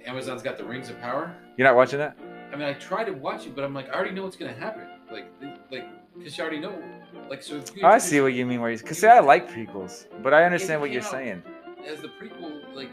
Amazon's 0.05 0.41
got 0.41 0.57
the 0.57 0.63
Rings 0.63 0.89
of 0.89 0.99
Power. 0.99 1.35
You're 1.57 1.67
not 1.67 1.75
watching 1.75 1.99
that? 1.99 2.17
I 2.51 2.55
mean, 2.55 2.67
I 2.67 2.73
try 2.73 3.03
to 3.03 3.11
watch 3.11 3.45
it, 3.45 3.55
but 3.55 3.63
I'm 3.63 3.73
like, 3.73 3.89
I 3.89 3.93
already 3.93 4.11
know 4.11 4.23
what's 4.23 4.35
gonna 4.35 4.53
happen. 4.53 4.87
Like, 5.13 5.31
like, 5.71 5.85
because 6.17 6.37
you 6.37 6.43
already 6.43 6.59
know. 6.59 6.81
Like, 7.29 7.43
so. 7.43 7.63
You 7.75 7.85
I 7.85 7.99
see 7.99 8.19
what 8.19 8.33
you 8.33 8.45
mean. 8.45 8.61
Where 8.61 8.71
you, 8.71 8.79
cause 8.79 9.03
I 9.03 9.19
like 9.19 9.49
prequels, 9.49 10.07
but 10.23 10.33
I 10.33 10.43
understand 10.43 10.81
what 10.81 10.91
you're 10.91 11.03
saying. 11.03 11.43
As 11.87 12.01
the 12.01 12.07
prequel, 12.07 12.73
like, 12.73 12.89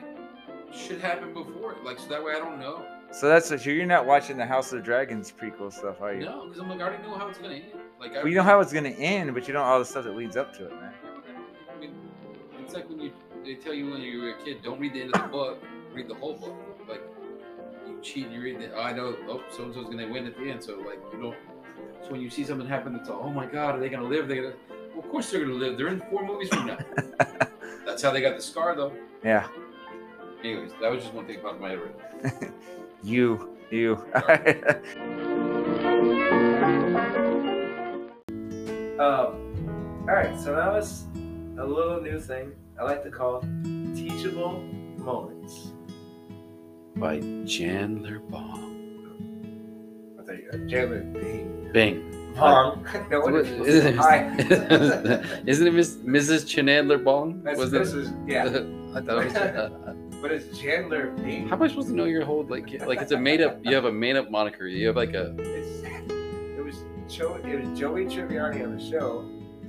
should 0.72 1.00
happen 1.00 1.32
before. 1.32 1.72
it. 1.72 1.84
Like, 1.84 1.98
so 1.98 2.08
that 2.08 2.22
way 2.22 2.32
I 2.32 2.38
don't 2.38 2.60
know. 2.60 2.84
So 3.10 3.28
that's 3.28 3.50
what 3.50 3.64
you're 3.64 3.86
not 3.86 4.06
watching 4.06 4.36
the 4.36 4.46
House 4.46 4.72
of 4.72 4.84
Dragons 4.84 5.32
prequel 5.32 5.72
stuff, 5.72 6.00
are 6.00 6.14
you? 6.14 6.26
No, 6.26 6.44
because 6.44 6.60
I'm 6.60 6.68
like, 6.68 6.80
I 6.80 6.84
already 6.84 7.02
know 7.02 7.16
how 7.16 7.26
it's 7.28 7.38
gonna 7.38 7.54
end. 7.54 7.64
Like, 7.98 8.12
I 8.12 8.18
Well, 8.18 8.28
you 8.28 8.34
know 8.34 8.42
how 8.42 8.60
it's 8.60 8.72
gonna 8.72 8.90
end, 8.90 9.34
but 9.34 9.48
you 9.48 9.54
don't 9.54 9.64
know 9.64 9.68
all 9.68 9.78
the 9.78 9.84
stuff 9.84 10.04
that 10.04 10.14
leads 10.14 10.36
up 10.36 10.52
to 10.58 10.66
it, 10.66 10.72
man. 10.72 10.92
I 11.74 11.80
mean, 11.80 11.94
it's 12.62 12.74
like 12.74 12.88
when 12.88 13.00
you 13.00 13.12
they 13.44 13.54
tell 13.54 13.72
you 13.74 13.90
when 13.90 14.02
you 14.02 14.20
were 14.20 14.30
a 14.30 14.44
kid, 14.44 14.62
don't 14.62 14.78
read 14.78 14.92
the 14.92 15.02
end 15.02 15.14
of 15.14 15.22
the 15.22 15.28
book, 15.28 15.62
read 15.92 16.08
the 16.08 16.14
whole 16.14 16.34
book. 16.34 16.54
Like 16.88 17.02
you 17.88 17.98
cheat 18.02 18.26
and 18.26 18.34
you 18.34 18.42
read 18.42 18.60
the. 18.60 18.72
Oh, 18.74 18.82
I 18.82 18.92
know. 18.92 19.16
Oh, 19.28 19.42
so 19.50 19.64
and 19.64 19.74
so's 19.74 19.86
gonna 19.86 20.08
win 20.08 20.26
at 20.26 20.36
the 20.36 20.50
end. 20.50 20.62
So 20.62 20.76
like 20.78 21.00
you 21.12 21.20
don't. 21.20 21.36
When 22.10 22.20
you 22.20 22.28
see 22.28 22.44
something 22.44 22.66
happen, 22.66 22.92
that's 22.92 23.08
all. 23.08 23.22
Oh 23.22 23.30
my 23.30 23.46
God, 23.46 23.76
are 23.76 23.80
they 23.80 23.88
gonna 23.88 24.02
live? 24.02 24.28
They're 24.28 24.42
gonna. 24.42 24.54
Well, 24.94 25.04
of 25.04 25.10
course 25.10 25.30
they're 25.30 25.40
gonna 25.40 25.54
live. 25.54 25.78
They're 25.78 25.88
in 25.88 26.00
four 26.10 26.26
movies 26.26 26.48
from 26.48 26.66
now. 26.66 26.78
that's 27.86 28.02
how 28.02 28.10
they 28.10 28.20
got 28.20 28.36
the 28.36 28.42
scar, 28.42 28.74
though. 28.74 28.92
Yeah, 29.22 29.46
Anyways, 30.42 30.72
that 30.80 30.90
was 30.90 31.02
just 31.02 31.14
one 31.14 31.26
thing 31.26 31.38
about 31.40 31.60
my 31.60 31.70
head. 31.70 32.52
You, 33.02 33.56
you. 33.70 33.94
um, 38.98 40.06
all 40.06 40.14
right, 40.14 40.38
so 40.38 40.54
that 40.54 40.70
was 40.70 41.04
a 41.58 41.64
little 41.64 42.02
new 42.02 42.20
thing 42.20 42.52
I 42.78 42.84
like 42.84 43.02
to 43.04 43.10
call 43.10 43.40
teachable 43.94 44.60
moments. 44.98 45.72
By 46.96 47.20
Chandler 47.46 48.18
Bong. 48.18 48.69
I 50.52 50.56
thought 50.56 50.60
you 50.62 50.68
Chandler 50.68 51.00
Bing. 51.00 51.70
Bing. 51.72 52.32
Bong. 52.34 52.86
no, 53.10 53.20
what 53.20 53.34
Isn't 53.34 53.66
is 53.66 53.84
it, 53.84 53.94
Hi. 53.96 54.26
isn't 55.46 55.66
it 55.66 55.74
Miss, 55.74 55.96
Mrs. 55.96 56.46
Chandler 56.48 56.98
Bong? 56.98 57.42
That's, 57.42 57.58
Was 57.58 57.70
this 57.70 57.92
it? 57.92 57.98
is, 58.00 58.12
yeah. 58.26 58.44
I 58.94 59.00
thought 59.00 59.18
it 59.18 59.24
was. 59.26 59.34
Uh, 59.36 59.70
uh. 59.86 59.92
But 60.22 60.32
it's 60.32 60.58
Chandler 60.58 61.10
Bing. 61.12 61.48
How 61.48 61.56
am 61.56 61.62
I 61.62 61.68
supposed 61.68 61.88
to 61.88 61.94
know 61.94 62.04
your 62.04 62.24
whole 62.24 62.44
like 62.44 62.70
like 62.86 63.00
it's 63.00 63.12
a 63.12 63.18
made 63.18 63.40
up? 63.40 63.58
You 63.64 63.74
have 63.74 63.84
a 63.84 63.92
made 63.92 64.16
up 64.16 64.30
moniker. 64.30 64.66
You 64.66 64.86
have 64.88 64.96
like 64.96 65.14
a 65.14 65.34
It's, 65.38 65.82
it 65.84 66.64
was 66.64 66.84
Joe, 67.08 67.34
it 67.44 67.64
was 67.68 67.78
Joey 67.78 68.04
Tribbiani 68.06 68.62
on 68.64 68.76
the 68.76 68.82
show 68.90 69.20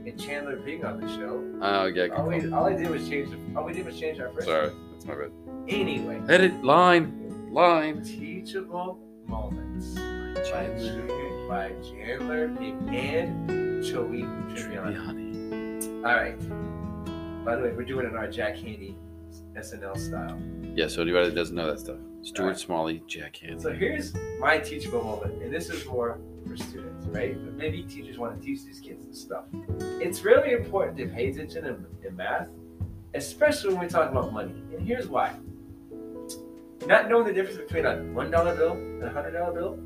and 0.05 0.19
Chandler 0.19 0.57
Bing 0.57 0.83
on 0.85 0.99
the 1.01 1.07
show. 1.07 1.43
oh 1.61 1.85
yeah. 1.85 2.07
All, 2.15 2.25
we, 2.27 2.41
call. 2.41 2.53
all 2.55 2.65
I 2.65 2.73
did 2.75 2.89
was 2.89 3.07
change 3.07 3.29
the, 3.31 3.37
all 3.57 3.65
we 3.65 3.73
did 3.73 3.85
was 3.85 3.99
change 3.99 4.19
our 4.19 4.29
first. 4.33 4.47
Sorry, 4.47 4.71
that's 4.91 5.05
my 5.05 5.15
bad. 5.15 5.31
Anyway, 5.67 6.21
Edit 6.27 6.63
line 6.63 7.49
line. 7.51 8.03
teachable 8.03 8.99
moments 9.27 9.95
Chandler 10.35 11.47
by 11.47 11.73
Chandler 11.83 12.45
and 12.45 13.83
Joey 13.83 14.23
Tribbiani. 14.55 16.05
All 16.05 16.15
right. 16.15 17.45
By 17.45 17.55
the 17.55 17.63
way, 17.63 17.71
we're 17.73 17.83
doing 17.83 18.05
it 18.05 18.09
in 18.09 18.15
our 18.15 18.27
Jack 18.27 18.55
Handey 18.55 18.95
SNL 19.55 19.97
style. 19.97 20.41
Yeah. 20.75 20.87
So 20.87 21.01
anybody 21.01 21.29
that 21.29 21.35
doesn't 21.35 21.55
know 21.55 21.67
that 21.67 21.79
stuff, 21.79 21.97
Stuart 22.21 22.43
Alright. 22.43 22.59
Smalley, 22.59 23.03
Jack 23.07 23.35
Handey. 23.43 23.61
So 23.61 23.73
here's 23.73 24.13
my 24.39 24.59
teachable 24.59 25.03
moment, 25.03 25.41
and 25.43 25.53
this 25.53 25.69
is 25.69 25.85
more 25.85 26.19
for 26.47 26.55
students, 26.55 27.05
right? 27.07 27.33
But 27.33 27.55
maybe 27.55 27.83
teachers 27.83 28.17
want 28.17 28.39
to 28.39 28.45
teach 28.45 28.63
these 28.63 28.79
kids 28.79 29.05
this 29.05 29.21
stuff. 29.21 29.45
It's 29.79 30.23
really 30.23 30.53
important 30.53 30.97
to 30.99 31.07
pay 31.07 31.29
attention 31.29 31.65
in, 31.65 31.85
in 32.07 32.15
math, 32.15 32.47
especially 33.13 33.73
when 33.73 33.83
we 33.83 33.89
talk 33.89 34.09
about 34.09 34.31
money. 34.31 34.53
And 34.73 34.87
here's 34.87 35.07
why. 35.07 35.35
Not 36.87 37.09
knowing 37.09 37.27
the 37.27 37.33
difference 37.33 37.57
between 37.57 37.85
a 37.85 37.97
one 38.13 38.31
dollar 38.31 38.55
bill 38.55 38.71
and 38.71 39.03
a 39.03 39.09
hundred 39.11 39.31
dollar 39.31 39.53
bill 39.53 39.79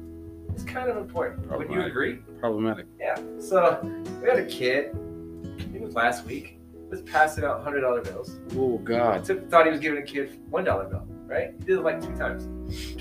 is 0.56 0.63
kind 0.63 0.89
of 0.89 0.98
important. 0.98 1.50
Would 1.52 1.72
you 1.72 1.82
agree? 1.84 2.15
Problematic. 2.39 2.86
Yeah. 3.00 3.15
So 3.39 3.80
we 4.22 4.30
had 4.30 4.39
a 4.39 4.46
kid, 4.46 4.89
I 4.89 5.62
think 5.63 5.76
it 5.76 5.82
was 5.82 5.96
last 5.96 6.26
week, 6.26 6.60
was 6.89 7.02
passing 7.02 7.44
out 7.44 7.63
hundred 7.63 7.82
dollar 7.82 8.02
bills. 8.02 8.39
Oh 8.56 8.78
God. 8.80 9.24
took, 9.24 9.50
thought 9.50 9.65
he 9.65 9.72
was 9.72 9.80
giving 9.80 10.00
a 10.00 10.06
kid 10.06 10.39
one 10.50 10.63
dollar 10.63 10.86
bill, 10.86 11.06
right? 11.26 11.54
He 11.60 11.65
did 11.65 11.80
it 11.80 11.82
like 11.82 12.02
two 12.02 12.15
times. 12.15 12.48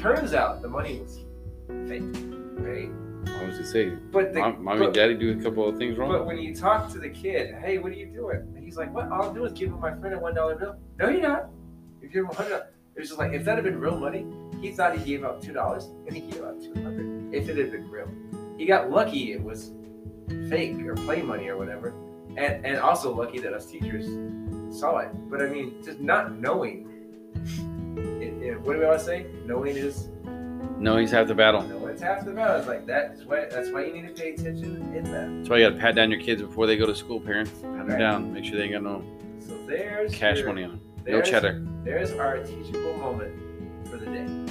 Turns 0.01 0.33
out 0.35 0.62
the 0.62 0.69
money 0.69 1.01
was 1.01 1.21
fake, 1.88 2.03
right? 2.59 2.90
I 3.27 3.47
was 3.47 3.57
just 3.59 3.73
saying. 3.73 3.99
But 4.11 4.33
the 4.33 4.40
mom, 4.40 4.62
mommy 4.62 4.79
but, 4.81 4.85
and 4.87 4.95
daddy 4.95 5.14
do 5.14 5.38
a 5.38 5.43
couple 5.43 5.69
of 5.69 5.77
things 5.79 5.97
wrong. 5.97 6.11
but 6.11 6.27
when 6.27 6.38
you 6.38 6.55
talk 6.55 6.90
to 6.93 6.99
the 6.99 7.09
kid, 7.09 7.55
hey, 7.55 7.79
what 7.79 7.93
are 7.93 7.97
you 7.97 8.07
doing? 8.07 8.38
And 8.55 8.62
he's 8.64 8.77
like, 8.77 8.93
what? 8.95 9.11
All 9.11 9.29
I'm 9.29 9.35
doing 9.35 9.51
is 9.53 9.59
giving 9.59 9.79
my 9.81 9.95
friend 9.99 10.14
a 10.14 10.19
one 10.19 10.35
dollar 10.35 10.57
bill. 10.57 10.77
No, 10.99 11.09
you're 11.09 11.21
not. 11.23 11.49
If 12.03 12.12
You're 12.12 12.27
him 12.27 12.35
hundred. 12.35 12.64
It 12.97 13.01
was 13.01 13.09
just 13.09 13.19
like 13.19 13.33
if 13.33 13.45
that 13.45 13.57
had 13.57 13.64
been 13.64 13.81
real 13.81 13.97
money, 13.99 14.27
he 14.61 14.71
thought 14.71 14.97
he 14.97 15.05
gave 15.05 15.25
out 15.25 15.43
two 15.43 15.53
dollars 15.53 15.87
and 16.07 16.12
he 16.14 16.21
gave 16.21 16.43
out 16.45 16.61
two 16.62 16.75
hundred. 16.75 17.13
If 17.35 17.49
it 17.49 17.57
had 17.57 17.73
been 17.73 17.90
real, 17.90 18.09
he 18.57 18.64
got 18.66 18.90
lucky. 18.90 19.33
It 19.33 19.42
was 19.42 19.73
fake 20.49 20.81
or 20.87 20.94
play 20.94 21.20
money 21.23 21.49
or 21.49 21.57
whatever, 21.57 21.92
and 22.37 22.64
and 22.64 22.79
also 22.79 23.14
lucky 23.14 23.38
that 23.40 23.53
us 23.53 23.66
teachers 23.66 24.07
saw 24.79 24.99
it. 24.99 25.09
But 25.31 25.42
I 25.42 25.47
mean, 25.49 25.83
just 25.85 26.01
not 26.01 26.33
knowing. 26.38 26.88
It, 28.23 28.42
it, 28.42 28.61
what 28.61 28.75
do 28.75 28.79
we 28.81 28.85
always 28.85 29.03
say? 29.03 29.27
Knowing 29.44 29.77
is 29.77 30.09
No, 30.79 30.97
he's 30.97 31.11
half 31.11 31.27
the 31.29 31.35
battle. 31.35 31.62
no, 31.62 31.87
it's 31.87 32.03
half 32.03 32.25
the 32.25 32.33
battle. 32.33 32.57
It's 32.59 32.66
like 32.68 32.87
that's 32.87 33.25
why 33.25 33.47
that's 33.51 33.70
why 33.70 33.85
you 33.85 33.92
need 33.92 34.14
to 34.14 34.20
pay 34.23 34.33
attention 34.35 34.94
in 34.94 35.05
that. 35.05 35.29
That's 35.38 35.49
why 35.49 35.59
you 35.59 35.68
gotta 35.68 35.81
pat 35.81 35.94
down 35.94 36.11
your 36.11 36.20
kids 36.20 36.40
before 36.42 36.66
they 36.66 36.77
go 36.77 36.87
to 36.87 36.94
school. 36.94 37.20
Parents, 37.20 37.51
pat 37.51 37.87
them 37.87 37.99
down. 37.99 38.33
Make 38.33 38.44
sure 38.44 38.57
they 38.57 38.64
ain't 38.64 38.73
got 38.73 38.83
no 38.83 39.03
So 39.40 39.57
there's 39.66 40.14
cash 40.14 40.38
your- 40.38 40.49
money 40.49 40.64
on. 40.64 40.81
No 41.07 41.20
cheddar. 41.20 41.62
There's 41.85 42.12
our 42.12 42.38
teachable 42.38 42.94
moment 42.97 43.35
for 43.88 43.99
the 43.99 44.07
day. 44.07 44.43